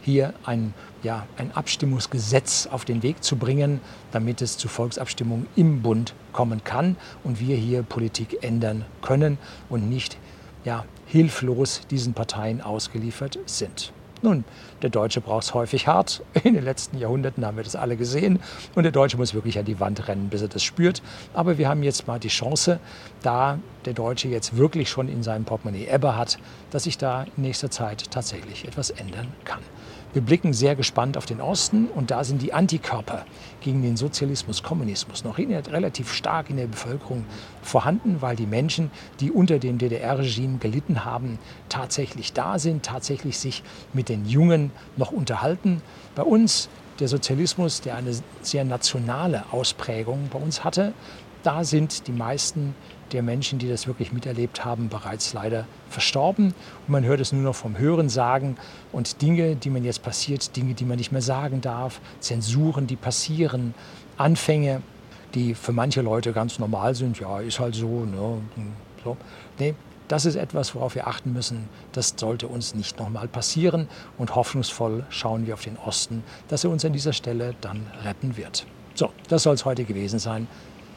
hier 0.00 0.34
ein, 0.44 0.74
ja, 1.02 1.26
ein 1.36 1.52
Abstimmungsgesetz 1.52 2.68
auf 2.70 2.84
den 2.84 3.02
Weg 3.02 3.22
zu 3.22 3.36
bringen, 3.36 3.80
damit 4.12 4.42
es 4.42 4.56
zu 4.56 4.68
Volksabstimmungen 4.68 5.46
im 5.56 5.82
Bund 5.82 6.14
kommen 6.32 6.64
kann 6.64 6.96
und 7.24 7.40
wir 7.40 7.56
hier 7.56 7.82
Politik 7.82 8.42
ändern 8.42 8.84
können 9.02 9.38
und 9.68 9.88
nicht 9.88 10.16
ja, 10.64 10.84
hilflos 11.06 11.82
diesen 11.90 12.14
Parteien 12.14 12.60
ausgeliefert 12.60 13.38
sind. 13.46 13.92
Nun, 14.24 14.44
der 14.82 14.90
Deutsche 14.90 15.20
braucht 15.20 15.42
es 15.42 15.52
häufig 15.52 15.88
hart. 15.88 16.22
In 16.44 16.54
den 16.54 16.62
letzten 16.62 16.96
Jahrhunderten 16.96 17.44
haben 17.44 17.56
wir 17.56 17.64
das 17.64 17.74
alle 17.74 17.96
gesehen. 17.96 18.38
Und 18.76 18.84
der 18.84 18.92
Deutsche 18.92 19.16
muss 19.16 19.34
wirklich 19.34 19.58
an 19.58 19.64
die 19.64 19.80
Wand 19.80 20.06
rennen, 20.06 20.28
bis 20.28 20.42
er 20.42 20.48
das 20.48 20.62
spürt. 20.62 21.02
Aber 21.34 21.58
wir 21.58 21.68
haben 21.68 21.82
jetzt 21.82 22.06
mal 22.06 22.20
die 22.20 22.28
Chance, 22.28 22.78
da 23.22 23.58
der 23.84 23.94
Deutsche 23.94 24.28
jetzt 24.28 24.56
wirklich 24.56 24.88
schon 24.88 25.08
in 25.08 25.24
seinem 25.24 25.44
Portemonnaie 25.44 25.88
Ebbe 25.88 26.16
hat, 26.16 26.38
dass 26.70 26.84
sich 26.84 26.98
da 26.98 27.24
in 27.36 27.42
nächster 27.42 27.72
Zeit 27.72 28.12
tatsächlich 28.12 28.64
etwas 28.64 28.90
ändern 28.90 29.26
kann. 29.44 29.60
Wir 30.12 30.20
blicken 30.20 30.52
sehr 30.52 30.76
gespannt 30.76 31.16
auf 31.16 31.24
den 31.24 31.40
Osten 31.40 31.86
und 31.86 32.10
da 32.10 32.22
sind 32.22 32.42
die 32.42 32.52
Antikörper 32.52 33.24
gegen 33.62 33.80
den 33.80 33.96
Sozialismus, 33.96 34.62
Kommunismus 34.62 35.24
noch 35.24 35.38
relativ 35.38 36.12
stark 36.12 36.50
in 36.50 36.58
der 36.58 36.66
Bevölkerung 36.66 37.24
vorhanden, 37.62 38.20
weil 38.20 38.36
die 38.36 38.46
Menschen, 38.46 38.90
die 39.20 39.30
unter 39.30 39.58
dem 39.58 39.78
DDR-Regime 39.78 40.58
gelitten 40.58 41.06
haben, 41.06 41.38
tatsächlich 41.70 42.34
da 42.34 42.58
sind, 42.58 42.84
tatsächlich 42.84 43.38
sich 43.38 43.62
mit 43.94 44.10
den 44.10 44.26
Jungen 44.26 44.70
noch 44.98 45.12
unterhalten. 45.12 45.80
Bei 46.14 46.24
uns 46.24 46.68
der 47.00 47.08
Sozialismus, 47.08 47.80
der 47.80 47.96
eine 47.96 48.14
sehr 48.42 48.64
nationale 48.64 49.44
Ausprägung 49.50 50.28
bei 50.30 50.38
uns 50.38 50.62
hatte, 50.62 50.92
da 51.42 51.64
sind 51.64 52.06
die 52.06 52.12
meisten 52.12 52.74
der 53.12 53.22
Menschen, 53.22 53.58
die 53.58 53.68
das 53.68 53.86
wirklich 53.86 54.12
miterlebt 54.12 54.64
haben, 54.64 54.88
bereits 54.88 55.32
leider 55.32 55.66
verstorben. 55.88 56.46
Und 56.46 56.88
man 56.88 57.04
hört 57.04 57.20
es 57.20 57.32
nur 57.32 57.42
noch 57.42 57.54
vom 57.54 57.78
Hören 57.78 58.08
sagen 58.08 58.56
und 58.90 59.20
Dinge, 59.22 59.56
die 59.56 59.70
man 59.70 59.84
jetzt 59.84 60.02
passiert, 60.02 60.56
Dinge, 60.56 60.74
die 60.74 60.84
man 60.84 60.96
nicht 60.96 61.12
mehr 61.12 61.22
sagen 61.22 61.60
darf, 61.60 62.00
Zensuren, 62.20 62.86
die 62.86 62.96
passieren, 62.96 63.74
Anfänge, 64.16 64.82
die 65.34 65.54
für 65.54 65.72
manche 65.72 66.02
Leute 66.02 66.32
ganz 66.32 66.58
normal 66.58 66.94
sind. 66.94 67.18
Ja, 67.20 67.40
ist 67.40 67.60
halt 67.60 67.74
so. 67.74 68.04
Ne? 68.04 68.38
so. 69.04 69.16
Nee, 69.58 69.74
das 70.08 70.26
ist 70.26 70.36
etwas, 70.36 70.74
worauf 70.74 70.94
wir 70.94 71.06
achten 71.06 71.32
müssen. 71.32 71.68
Das 71.92 72.14
sollte 72.16 72.46
uns 72.46 72.74
nicht 72.74 72.98
nochmal 72.98 73.28
passieren. 73.28 73.88
Und 74.18 74.34
hoffnungsvoll 74.34 75.04
schauen 75.10 75.46
wir 75.46 75.54
auf 75.54 75.64
den 75.64 75.78
Osten, 75.78 76.22
dass 76.48 76.64
er 76.64 76.70
uns 76.70 76.84
an 76.84 76.92
dieser 76.92 77.12
Stelle 77.12 77.54
dann 77.60 77.86
retten 78.04 78.36
wird. 78.36 78.66
So, 78.94 79.10
das 79.28 79.44
soll 79.44 79.54
es 79.54 79.64
heute 79.64 79.84
gewesen 79.84 80.18
sein. 80.18 80.48